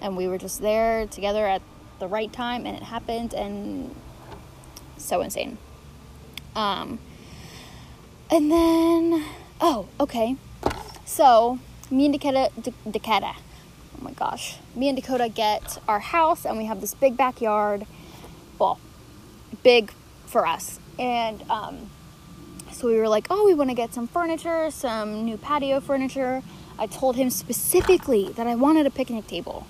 And 0.00 0.16
we 0.16 0.28
were 0.28 0.38
just 0.38 0.60
there 0.60 1.06
together 1.06 1.46
at 1.46 1.62
the 1.98 2.06
right 2.06 2.32
time 2.32 2.66
and 2.66 2.76
it 2.76 2.82
happened 2.84 3.34
and 3.34 3.94
so 4.96 5.20
insane. 5.20 5.58
Um 6.54 6.98
and 8.30 8.50
then 8.50 9.24
Oh, 9.60 9.86
okay. 10.00 10.36
So, 11.04 11.58
me 11.90 12.06
and 12.06 12.12
Dakota, 12.12 12.50
Dakota, 12.90 13.34
oh 13.98 14.02
my 14.02 14.10
gosh, 14.12 14.58
me 14.74 14.88
and 14.88 14.96
Dakota 14.96 15.28
get 15.28 15.78
our 15.86 16.00
house 16.00 16.44
and 16.44 16.58
we 16.58 16.64
have 16.64 16.80
this 16.80 16.92
big 16.92 17.16
backyard. 17.16 17.86
Well, 18.58 18.80
big 19.62 19.92
for 20.26 20.46
us. 20.46 20.80
And 20.98 21.48
um, 21.48 21.90
so 22.74 22.88
we 22.88 22.96
were 22.98 23.08
like, 23.08 23.26
oh, 23.30 23.44
we 23.44 23.54
want 23.54 23.70
to 23.70 23.74
get 23.74 23.94
some 23.94 24.06
furniture, 24.06 24.70
some 24.70 25.24
new 25.24 25.36
patio 25.36 25.80
furniture. 25.80 26.42
I 26.78 26.86
told 26.86 27.16
him 27.16 27.30
specifically 27.30 28.30
that 28.32 28.46
I 28.46 28.54
wanted 28.54 28.86
a 28.86 28.90
picnic 28.90 29.26
table 29.26 29.66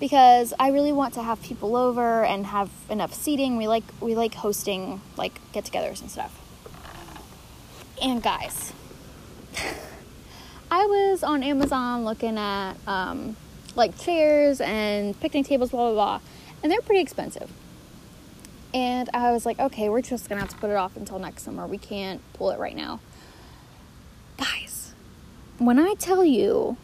because 0.00 0.52
I 0.58 0.70
really 0.70 0.92
want 0.92 1.14
to 1.14 1.22
have 1.22 1.40
people 1.42 1.76
over 1.76 2.24
and 2.24 2.46
have 2.46 2.70
enough 2.88 3.14
seating. 3.14 3.56
We 3.56 3.68
like 3.68 3.84
we 4.00 4.14
like 4.14 4.34
hosting 4.34 5.00
like 5.16 5.38
get-togethers 5.52 6.00
and 6.00 6.10
stuff. 6.10 6.36
And 8.02 8.22
guys, 8.22 8.72
I 10.70 10.86
was 10.86 11.22
on 11.22 11.42
Amazon 11.42 12.04
looking 12.04 12.38
at 12.38 12.74
um, 12.86 13.36
like 13.76 13.98
chairs 13.98 14.60
and 14.60 15.18
picnic 15.20 15.46
tables, 15.46 15.70
blah, 15.70 15.90
blah, 15.90 15.92
blah, 15.92 16.20
and 16.62 16.72
they're 16.72 16.80
pretty 16.80 17.02
expensive. 17.02 17.50
And 18.72 19.10
I 19.12 19.32
was 19.32 19.44
like, 19.44 19.58
okay, 19.58 19.88
we're 19.88 20.02
just 20.02 20.28
gonna 20.28 20.40
have 20.40 20.50
to 20.50 20.56
put 20.56 20.70
it 20.70 20.76
off 20.76 20.96
until 20.96 21.18
next 21.18 21.42
summer. 21.42 21.66
We 21.66 21.78
can't 21.78 22.20
pull 22.34 22.50
it 22.50 22.58
right 22.58 22.76
now. 22.76 23.00
Guys, 24.36 24.94
when 25.58 25.78
I 25.78 25.94
tell 25.94 26.24
you, 26.24 26.76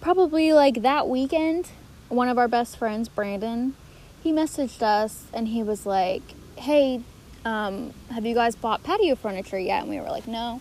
probably 0.00 0.52
like 0.52 0.82
that 0.82 1.08
weekend, 1.08 1.68
one 2.08 2.28
of 2.28 2.38
our 2.38 2.48
best 2.48 2.78
friends, 2.78 3.08
Brandon, 3.08 3.74
he 4.22 4.32
messaged 4.32 4.82
us 4.82 5.24
and 5.32 5.48
he 5.48 5.62
was 5.62 5.86
like, 5.86 6.22
hey, 6.56 7.02
um, 7.44 7.92
have 8.10 8.26
you 8.26 8.34
guys 8.34 8.56
bought 8.56 8.82
patio 8.82 9.14
furniture 9.14 9.58
yet? 9.58 9.82
And 9.82 9.90
we 9.90 10.00
were 10.00 10.08
like, 10.08 10.26
no. 10.26 10.60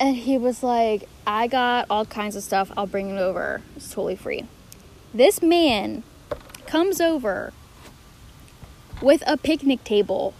And 0.00 0.16
he 0.16 0.36
was 0.36 0.62
like, 0.62 1.08
I 1.26 1.46
got 1.46 1.86
all 1.88 2.04
kinds 2.04 2.34
of 2.34 2.42
stuff. 2.42 2.72
I'll 2.76 2.86
bring 2.86 3.10
it 3.10 3.18
over. 3.18 3.62
It's 3.76 3.88
totally 3.88 4.16
free. 4.16 4.46
This 5.14 5.40
man 5.40 6.02
comes 6.66 7.00
over 7.00 7.52
with 9.00 9.22
a 9.26 9.36
picnic 9.36 9.84
table. 9.84 10.34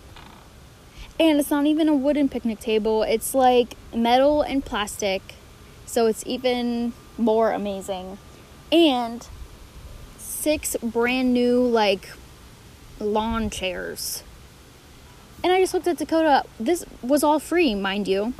And 1.18 1.40
it's 1.40 1.50
not 1.50 1.66
even 1.66 1.88
a 1.88 1.94
wooden 1.94 2.28
picnic 2.28 2.60
table, 2.60 3.02
it's 3.02 3.34
like 3.34 3.74
metal 3.94 4.42
and 4.42 4.64
plastic. 4.64 5.34
So 5.86 6.06
it's 6.06 6.22
even 6.26 6.92
more 7.16 7.52
amazing. 7.52 8.18
And 8.70 9.26
six 10.18 10.76
brand 10.82 11.32
new, 11.32 11.60
like, 11.62 12.10
lawn 12.98 13.50
chairs. 13.50 14.22
And 15.42 15.52
I 15.52 15.60
just 15.60 15.72
looked 15.72 15.86
at 15.86 15.98
Dakota. 15.98 16.44
This 16.58 16.84
was 17.02 17.22
all 17.22 17.38
free, 17.38 17.74
mind 17.74 18.08
you. 18.08 18.34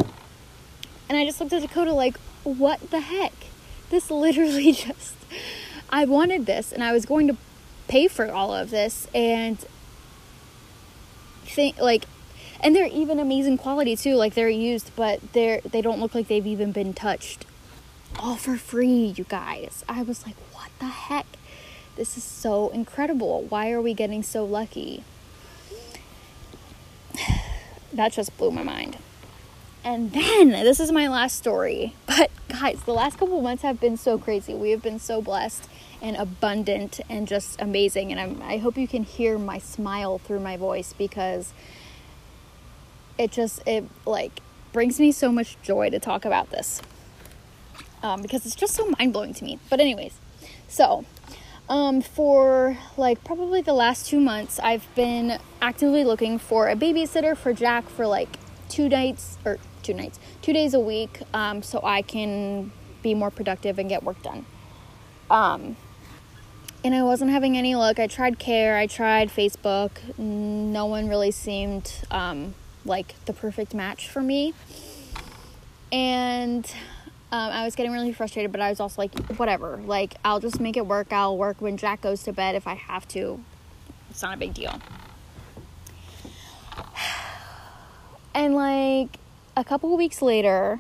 And 1.08 1.16
I 1.16 1.24
just 1.24 1.40
looked 1.40 1.52
at 1.52 1.62
Dakota 1.62 1.92
like, 1.92 2.18
what 2.42 2.90
the 2.90 3.00
heck? 3.00 3.32
This 3.90 4.10
literally 4.10 4.72
just. 4.72 5.14
I 5.88 6.04
wanted 6.04 6.46
this 6.46 6.72
and 6.72 6.82
I 6.82 6.92
was 6.92 7.06
going 7.06 7.28
to 7.28 7.36
pay 7.86 8.08
for 8.08 8.30
all 8.30 8.52
of 8.52 8.70
this 8.70 9.06
and 9.14 9.64
think 11.46 11.78
like 11.78 12.04
and 12.60 12.74
they're 12.74 12.86
even 12.86 13.18
amazing 13.18 13.58
quality 13.58 13.96
too 13.96 14.14
like 14.14 14.34
they're 14.34 14.48
used 14.48 14.90
but 14.96 15.20
they're 15.32 15.60
they 15.60 15.80
don't 15.80 16.00
look 16.00 16.14
like 16.14 16.28
they've 16.28 16.46
even 16.46 16.72
been 16.72 16.92
touched. 16.92 17.44
All 18.18 18.36
for 18.36 18.56
free 18.56 19.14
you 19.16 19.24
guys. 19.24 19.84
I 19.88 20.02
was 20.02 20.26
like 20.26 20.36
what 20.52 20.70
the 20.78 20.86
heck? 20.86 21.26
This 21.96 22.16
is 22.16 22.24
so 22.24 22.68
incredible. 22.70 23.46
Why 23.48 23.70
are 23.72 23.80
we 23.80 23.94
getting 23.94 24.22
so 24.22 24.44
lucky? 24.44 25.02
That 27.92 28.12
just 28.12 28.36
blew 28.36 28.50
my 28.50 28.62
mind. 28.62 28.98
And 29.82 30.12
then 30.12 30.50
this 30.50 30.80
is 30.80 30.92
my 30.92 31.08
last 31.08 31.38
story. 31.38 31.94
But 32.06 32.30
guys, 32.48 32.82
the 32.84 32.92
last 32.92 33.18
couple 33.18 33.40
months 33.40 33.62
have 33.62 33.80
been 33.80 33.96
so 33.96 34.18
crazy. 34.18 34.52
We 34.52 34.70
have 34.72 34.82
been 34.82 34.98
so 34.98 35.22
blessed 35.22 35.66
and 36.02 36.16
abundant 36.16 37.00
and 37.08 37.26
just 37.26 37.60
amazing. 37.60 38.12
And 38.12 38.20
I'm, 38.20 38.42
I 38.42 38.58
hope 38.58 38.76
you 38.76 38.88
can 38.88 39.04
hear 39.04 39.38
my 39.38 39.58
smile 39.58 40.18
through 40.18 40.40
my 40.40 40.56
voice 40.56 40.92
because 40.92 41.52
it 43.18 43.30
just 43.30 43.62
it 43.66 43.84
like 44.04 44.40
brings 44.72 45.00
me 45.00 45.10
so 45.10 45.32
much 45.32 45.56
joy 45.62 45.88
to 45.90 45.98
talk 45.98 46.24
about 46.24 46.50
this 46.50 46.82
um, 48.02 48.22
because 48.22 48.44
it's 48.46 48.54
just 48.54 48.74
so 48.74 48.92
mind 48.98 49.12
blowing 49.12 49.34
to 49.34 49.44
me. 49.44 49.58
But 49.70 49.80
anyways, 49.80 50.18
so 50.68 51.04
um, 51.68 52.00
for 52.00 52.78
like 52.96 53.24
probably 53.24 53.62
the 53.62 53.72
last 53.72 54.06
two 54.06 54.20
months, 54.20 54.58
I've 54.60 54.86
been 54.94 55.38
actively 55.60 56.04
looking 56.04 56.38
for 56.38 56.68
a 56.68 56.76
babysitter 56.76 57.36
for 57.36 57.52
Jack 57.52 57.88
for 57.88 58.06
like 58.06 58.28
two 58.68 58.88
nights 58.88 59.38
or 59.44 59.58
two 59.82 59.94
nights, 59.94 60.18
two 60.42 60.52
days 60.52 60.74
a 60.74 60.80
week, 60.80 61.22
um, 61.32 61.62
so 61.62 61.80
I 61.82 62.02
can 62.02 62.72
be 63.02 63.14
more 63.14 63.30
productive 63.30 63.78
and 63.78 63.88
get 63.88 64.02
work 64.02 64.20
done. 64.22 64.44
Um, 65.30 65.76
and 66.86 66.94
I 66.94 67.02
wasn't 67.02 67.32
having 67.32 67.58
any 67.58 67.74
luck. 67.74 67.98
I 67.98 68.06
tried 68.06 68.38
Care, 68.38 68.76
I 68.76 68.86
tried 68.86 69.28
Facebook. 69.28 69.90
No 70.18 70.86
one 70.86 71.08
really 71.08 71.32
seemed 71.32 71.92
um, 72.12 72.54
like 72.84 73.16
the 73.24 73.32
perfect 73.32 73.74
match 73.74 74.08
for 74.08 74.22
me. 74.22 74.54
And 75.90 76.64
um, 77.32 77.50
I 77.50 77.64
was 77.64 77.74
getting 77.74 77.90
really 77.90 78.12
frustrated, 78.12 78.52
but 78.52 78.60
I 78.60 78.70
was 78.70 78.78
also 78.78 79.02
like, 79.02 79.18
whatever. 79.30 79.78
Like, 79.78 80.14
I'll 80.24 80.38
just 80.38 80.60
make 80.60 80.76
it 80.76 80.86
work. 80.86 81.12
I'll 81.12 81.36
work 81.36 81.60
when 81.60 81.76
Jack 81.76 82.02
goes 82.02 82.22
to 82.22 82.32
bed 82.32 82.54
if 82.54 82.68
I 82.68 82.74
have 82.74 83.08
to. 83.08 83.40
It's 84.10 84.22
not 84.22 84.34
a 84.34 84.38
big 84.38 84.54
deal. 84.54 84.80
And 88.32 88.54
like 88.54 89.16
a 89.56 89.64
couple 89.64 89.96
weeks 89.96 90.20
later, 90.20 90.78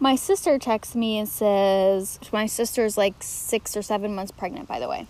my 0.00 0.16
sister 0.16 0.58
texts 0.58 0.96
me 0.96 1.18
and 1.18 1.28
says, 1.28 2.18
my 2.32 2.46
sister's 2.46 2.96
like 2.96 3.14
six 3.20 3.76
or 3.76 3.82
seven 3.82 4.14
months 4.14 4.32
pregnant, 4.32 4.66
by 4.66 4.80
the 4.80 4.88
way. 4.88 5.06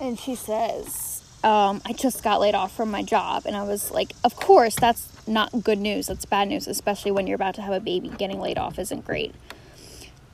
And 0.00 0.18
she 0.18 0.34
says, 0.34 1.22
um, 1.44 1.82
I 1.84 1.92
just 1.92 2.22
got 2.22 2.40
laid 2.40 2.54
off 2.54 2.74
from 2.74 2.90
my 2.90 3.02
job. 3.02 3.44
And 3.44 3.54
I 3.54 3.62
was 3.62 3.90
like, 3.90 4.12
of 4.24 4.34
course, 4.34 4.74
that's 4.74 5.26
not 5.28 5.62
good 5.62 5.78
news. 5.78 6.06
That's 6.06 6.24
bad 6.24 6.48
news, 6.48 6.66
especially 6.66 7.10
when 7.10 7.26
you're 7.26 7.36
about 7.36 7.54
to 7.56 7.62
have 7.62 7.74
a 7.74 7.80
baby. 7.80 8.08
Getting 8.08 8.40
laid 8.40 8.56
off 8.56 8.78
isn't 8.78 9.04
great. 9.04 9.34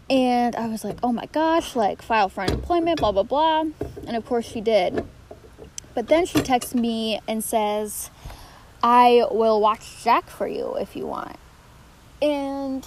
And 0.08 0.54
I 0.54 0.68
was 0.68 0.84
like, 0.84 0.98
oh 1.02 1.12
my 1.12 1.26
gosh, 1.26 1.74
like 1.74 2.00
file 2.00 2.28
for 2.28 2.42
unemployment, 2.42 3.00
blah, 3.00 3.10
blah, 3.10 3.24
blah. 3.24 3.64
And 4.06 4.16
of 4.16 4.24
course 4.24 4.46
she 4.46 4.60
did. 4.60 5.04
But 5.94 6.06
then 6.06 6.26
she 6.26 6.40
texts 6.40 6.74
me 6.74 7.20
and 7.26 7.42
says, 7.42 8.10
I 8.82 9.24
will 9.32 9.60
watch 9.60 10.04
Jack 10.04 10.30
for 10.30 10.46
you 10.46 10.76
if 10.76 10.94
you 10.94 11.06
want. 11.06 11.36
And 12.22 12.86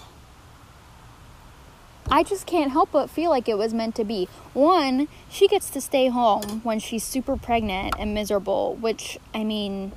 I 2.12 2.24
just 2.24 2.48
can't 2.48 2.72
help 2.72 2.92
but 2.92 3.10
feel 3.10 3.30
like 3.30 3.48
it 3.48 3.58
was 3.58 3.74
meant 3.74 3.96
to 3.96 4.04
be. 4.04 4.28
One, 4.54 5.08
she 5.30 5.48
gets 5.48 5.70
to 5.72 5.82
stay 5.82 6.08
home 6.08 6.62
when 6.64 6.80
she's 6.80 7.04
super 7.04 7.38
pregnant 7.38 7.94
and 8.00 8.14
miserable, 8.14 8.76
which, 8.76 9.20
I 9.34 9.44
mean, 9.44 9.92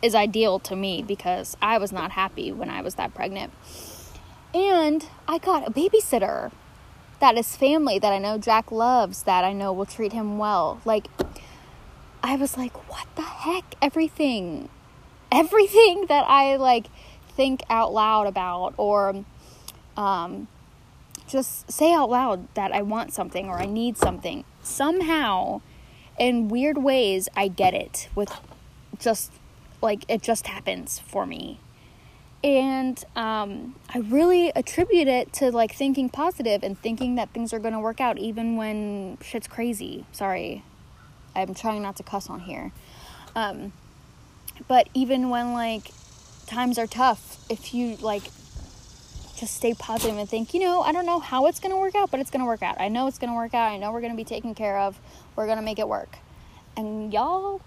is 0.00 0.14
ideal 0.14 0.58
to 0.60 0.76
me 0.76 1.02
because 1.02 1.56
I 1.60 1.78
was 1.78 1.90
not 1.90 2.12
happy 2.12 2.52
when 2.52 2.70
I 2.70 2.82
was 2.82 2.94
that 2.94 3.14
pregnant. 3.14 3.52
And 4.54 5.08
I 5.26 5.38
got 5.38 5.66
a 5.66 5.70
babysitter 5.70 6.52
that 7.18 7.36
is 7.36 7.56
family 7.56 7.98
that 7.98 8.12
I 8.12 8.18
know 8.18 8.38
Jack 8.38 8.70
loves, 8.70 9.24
that 9.24 9.44
I 9.44 9.52
know 9.52 9.72
will 9.72 9.86
treat 9.86 10.12
him 10.12 10.38
well. 10.38 10.80
Like, 10.84 11.08
I 12.22 12.36
was 12.36 12.56
like, 12.56 12.88
what 12.90 13.06
the 13.16 13.22
heck? 13.22 13.74
Everything, 13.82 14.68
everything 15.32 16.06
that 16.08 16.24
I 16.28 16.56
like 16.56 16.86
think 17.28 17.62
out 17.68 17.92
loud 17.92 18.26
about 18.26 18.74
or 18.76 19.24
um, 19.96 20.48
just 21.26 21.70
say 21.70 21.92
out 21.92 22.10
loud 22.10 22.52
that 22.54 22.72
I 22.72 22.82
want 22.82 23.12
something 23.12 23.48
or 23.48 23.58
I 23.58 23.66
need 23.66 23.96
something. 23.96 24.44
Somehow, 24.62 25.60
in 26.18 26.48
weird 26.48 26.78
ways, 26.78 27.28
I 27.36 27.48
get 27.48 27.74
it 27.74 28.08
with 28.14 28.32
just 28.98 29.32
like 29.82 30.04
it 30.08 30.22
just 30.22 30.46
happens 30.46 30.98
for 30.98 31.26
me. 31.26 31.60
And 32.44 33.02
um, 33.16 33.74
I 33.92 33.98
really 33.98 34.52
attribute 34.54 35.08
it 35.08 35.32
to 35.34 35.50
like 35.50 35.74
thinking 35.74 36.08
positive 36.08 36.62
and 36.62 36.78
thinking 36.78 37.16
that 37.16 37.30
things 37.30 37.52
are 37.52 37.58
going 37.58 37.74
to 37.74 37.80
work 37.80 38.00
out 38.00 38.18
even 38.18 38.56
when 38.56 39.18
shit's 39.20 39.48
crazy. 39.48 40.04
Sorry, 40.12 40.62
I'm 41.34 41.54
trying 41.54 41.82
not 41.82 41.96
to 41.96 42.02
cuss 42.02 42.30
on 42.30 42.40
here. 42.40 42.72
Um, 43.34 43.72
but 44.68 44.88
even 44.94 45.28
when 45.28 45.52
like 45.52 45.90
times 46.46 46.78
are 46.78 46.86
tough, 46.86 47.44
if 47.50 47.74
you 47.74 47.96
like 47.96 48.22
just 49.36 49.54
stay 49.54 49.74
positive 49.74 50.16
and 50.16 50.28
think, 50.28 50.54
you 50.54 50.60
know, 50.60 50.82
I 50.82 50.92
don't 50.92 51.06
know 51.06 51.20
how 51.20 51.46
it's 51.46 51.60
going 51.60 51.72
to 51.72 51.76
work 51.76 51.94
out, 51.94 52.10
but 52.10 52.20
it's 52.20 52.30
going 52.30 52.40
to 52.40 52.46
work 52.46 52.62
out. 52.62 52.80
I 52.80 52.88
know 52.88 53.06
it's 53.06 53.18
going 53.18 53.30
to 53.30 53.36
work 53.36 53.54
out. 53.54 53.70
I 53.70 53.76
know 53.76 53.92
we're 53.92 54.00
going 54.00 54.12
to 54.12 54.16
be 54.16 54.24
taken 54.24 54.54
care 54.54 54.78
of. 54.78 54.98
We're 55.34 55.46
going 55.46 55.58
to 55.58 55.64
make 55.64 55.78
it 55.78 55.88
work. 55.88 56.18
And 56.76 57.12
y'all, 57.12 57.60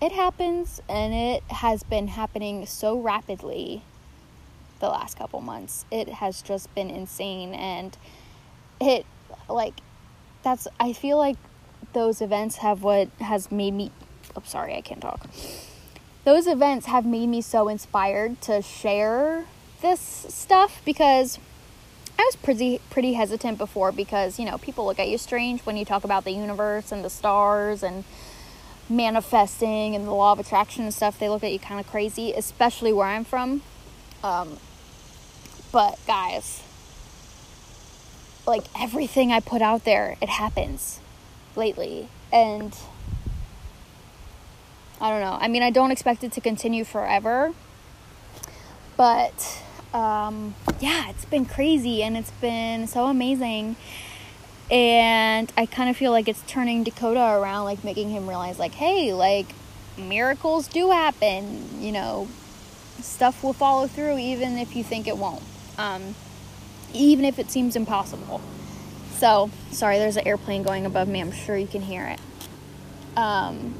it 0.00 0.12
happens 0.12 0.80
and 0.88 1.14
it 1.14 1.42
has 1.50 1.82
been 1.82 2.08
happening 2.08 2.66
so 2.66 2.98
rapidly 2.98 3.82
the 4.80 4.88
last 4.88 5.18
couple 5.18 5.40
months. 5.40 5.84
It 5.90 6.08
has 6.08 6.42
just 6.42 6.74
been 6.74 6.90
insane 6.90 7.54
and 7.54 7.96
it 8.80 9.04
like 9.48 9.80
that's 10.42 10.68
I 10.78 10.92
feel 10.92 11.18
like 11.18 11.36
those 11.92 12.20
events 12.20 12.56
have 12.56 12.82
what 12.82 13.08
has 13.20 13.50
made 13.50 13.74
me 13.74 13.90
oh 14.36 14.42
sorry 14.44 14.74
i 14.74 14.80
can't 14.80 15.00
talk 15.00 15.28
those 16.24 16.46
events 16.46 16.86
have 16.86 17.06
made 17.06 17.26
me 17.26 17.40
so 17.40 17.68
inspired 17.68 18.40
to 18.42 18.60
share 18.60 19.46
this 19.80 20.00
stuff 20.00 20.82
because 20.84 21.38
I 22.18 22.22
was 22.22 22.36
pretty 22.36 22.80
pretty 22.90 23.12
hesitant 23.12 23.58
before 23.58 23.92
because 23.92 24.38
you 24.38 24.44
know 24.44 24.58
people 24.58 24.84
look 24.86 24.98
at 24.98 25.08
you 25.08 25.18
strange 25.18 25.60
when 25.62 25.76
you 25.76 25.84
talk 25.84 26.04
about 26.04 26.24
the 26.24 26.32
universe 26.32 26.90
and 26.90 27.04
the 27.04 27.10
stars 27.10 27.82
and 27.82 28.04
manifesting 28.88 29.94
and 29.94 30.06
the 30.06 30.12
law 30.12 30.32
of 30.32 30.40
attraction 30.40 30.84
and 30.84 30.94
stuff. 30.94 31.18
They 31.18 31.28
look 31.28 31.44
at 31.44 31.52
you 31.52 31.58
kind 31.58 31.80
of 31.80 31.86
crazy, 31.86 32.32
especially 32.32 32.92
where 32.92 33.06
I'm 33.06 33.24
from. 33.24 33.62
Um, 34.22 34.58
but 35.70 35.98
guys, 36.06 36.62
like 38.46 38.64
everything 38.78 39.30
I 39.30 39.40
put 39.40 39.62
out 39.62 39.84
there, 39.84 40.16
it 40.20 40.28
happens 40.28 41.00
lately. 41.54 42.08
And 42.32 42.76
I 45.00 45.10
don't 45.10 45.20
know. 45.20 45.38
I 45.40 45.48
mean, 45.48 45.62
I 45.62 45.70
don't 45.70 45.90
expect 45.90 46.24
it 46.24 46.32
to 46.32 46.40
continue 46.40 46.84
forever. 46.84 47.52
But 48.96 49.62
um, 49.94 50.54
yeah, 50.80 51.10
it's 51.10 51.24
been 51.24 51.46
crazy 51.46 52.02
and 52.02 52.16
it's 52.16 52.30
been 52.32 52.86
so 52.86 53.06
amazing. 53.06 53.76
And 54.70 55.50
I 55.56 55.66
kind 55.66 55.88
of 55.88 55.96
feel 55.96 56.12
like 56.12 56.28
it's 56.28 56.42
turning 56.46 56.84
Dakota 56.84 57.20
around, 57.20 57.64
like 57.64 57.84
making 57.84 58.10
him 58.10 58.28
realize, 58.28 58.58
like, 58.58 58.74
hey, 58.74 59.14
like, 59.14 59.46
miracles 59.96 60.68
do 60.68 60.90
happen. 60.90 61.82
You 61.82 61.92
know, 61.92 62.28
stuff 63.00 63.42
will 63.42 63.54
follow 63.54 63.86
through 63.86 64.18
even 64.18 64.58
if 64.58 64.76
you 64.76 64.84
think 64.84 65.08
it 65.08 65.16
won't. 65.16 65.42
Um, 65.78 66.14
even 66.92 67.24
if 67.24 67.38
it 67.38 67.50
seems 67.50 67.76
impossible. 67.76 68.40
So, 69.16 69.50
sorry, 69.70 69.98
there's 69.98 70.16
an 70.16 70.26
airplane 70.26 70.62
going 70.62 70.86
above 70.86 71.08
me. 71.08 71.20
I'm 71.20 71.32
sure 71.32 71.56
you 71.56 71.66
can 71.66 71.82
hear 71.82 72.06
it. 72.06 72.20
Um, 73.16 73.74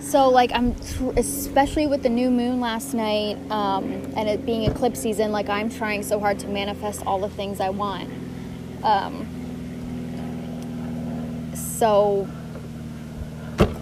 so, 0.00 0.28
like, 0.28 0.50
I'm 0.52 0.74
especially 1.16 1.86
with 1.86 2.02
the 2.02 2.08
new 2.08 2.30
moon 2.30 2.60
last 2.60 2.94
night 2.94 3.36
um, 3.50 3.84
and 4.16 4.28
it 4.28 4.46
being 4.46 4.70
eclipse 4.70 5.00
season, 5.00 5.30
like, 5.30 5.48
I'm 5.48 5.70
trying 5.70 6.02
so 6.02 6.18
hard 6.18 6.38
to 6.40 6.48
manifest 6.48 7.06
all 7.06 7.20
the 7.20 7.28
things 7.28 7.60
I 7.60 7.70
want. 7.70 8.10
Um, 8.82 9.26
so, 11.54 12.26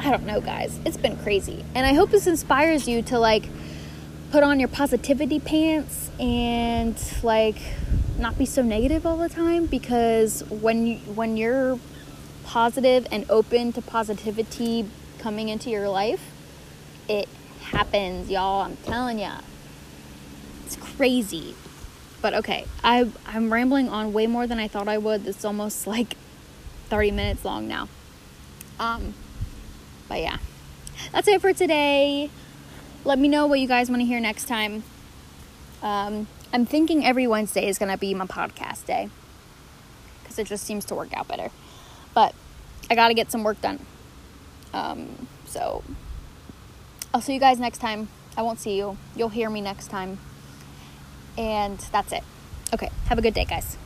I 0.01 0.11
don't 0.11 0.27
know, 0.27 0.41
guys. 0.41 0.79
It's 0.85 0.97
been 0.97 1.17
crazy. 1.19 1.65
And 1.75 1.87
I 1.87 1.95
hope 1.95 2.11
this 2.11 2.27
inspires 2.27 2.89
you 2.89 3.03
to, 3.03 3.19
like, 3.19 3.49
put 4.31 4.43
on 4.43 4.59
your 4.59 4.69
positivity 4.69 5.41
pants 5.41 6.11
and, 6.19 6.97
like, 7.23 7.57
not 8.19 8.37
be 8.37 8.45
so 8.45 8.63
negative 8.63 9.07
all 9.07 9.17
the 9.17 9.29
time 9.29 9.67
because 9.67 10.43
when 10.51 10.87
you, 10.87 10.97
when 11.15 11.37
you're 11.37 11.79
positive 12.45 13.07
and 13.13 13.25
open 13.31 13.73
to 13.73 13.83
positivity 13.83 14.87
coming 15.19 15.49
into 15.49 15.71
your 15.71 15.89
life, 15.89 16.21
it 17.09 17.29
happens, 17.63 18.31
y'all. 18.31 18.63
I'm 18.63 18.77
telling 18.79 19.19
ya. 19.19 19.41
It's 20.65 20.77
crazy. 20.77 21.55
But 22.21 22.35
okay, 22.35 22.67
I 22.83 23.11
I'm 23.27 23.53
rambling 23.53 23.89
on 23.89 24.13
way 24.13 24.27
more 24.27 24.47
than 24.47 24.59
I 24.59 24.69
thought 24.69 24.89
I 24.89 24.99
would. 24.99 25.27
It's 25.27 25.45
almost 25.45 25.87
like 25.87 26.17
30 26.89 27.11
minutes 27.13 27.45
long 27.45 27.69
now. 27.69 27.89
Um 28.81 29.15
but 30.09 30.21
yeah. 30.21 30.39
That's 31.13 31.29
it 31.29 31.41
for 31.41 31.53
today. 31.53 32.31
Let 33.05 33.19
me 33.19 33.29
know 33.29 33.47
what 33.47 33.61
you 33.61 33.69
guys 33.69 33.89
want 33.89 34.01
to 34.03 34.07
hear 34.07 34.21
next 34.21 34.47
time. 34.47 34.83
Um, 35.83 36.27
I'm 36.53 36.67
thinking 36.67 37.05
every 37.05 37.27
Wednesday 37.27 37.69
is 37.69 37.79
going 37.79 37.91
to 37.91 37.99
be 37.99 38.13
my 38.15 38.27
podcast 38.27 38.87
day 38.87 39.09
because 40.21 40.39
it 40.39 40.47
just 40.47 40.65
seems 40.65 40.85
to 40.87 40.95
work 40.95 41.17
out 41.17 41.29
better. 41.29 41.51
But 42.15 42.35
I 42.91 42.95
got 42.95 43.09
to 43.09 43.15
get 43.15 43.31
some 43.31 43.45
work 43.45 43.61
done. 43.61 43.79
Um, 44.73 45.27
so 45.47 45.83
I'll 47.13 47.21
see 47.21 47.35
you 47.35 47.41
guys 47.41 47.59
next 47.59 47.79
time. 47.79 48.09
I 48.37 48.43
won't 48.43 48.61
see 48.61 48.77
you. 48.77 48.97
You'll 49.17 49.31
hear 49.31 49.51
me 49.51 49.61
next 49.61 49.89
time. 49.89 50.19
And 51.37 51.79
that's 51.93 52.13
it. 52.13 52.23
Okay. 52.73 52.91
Have 53.07 53.19
a 53.19 53.23
good 53.23 53.35
day, 53.35 53.45
guys. 53.45 53.77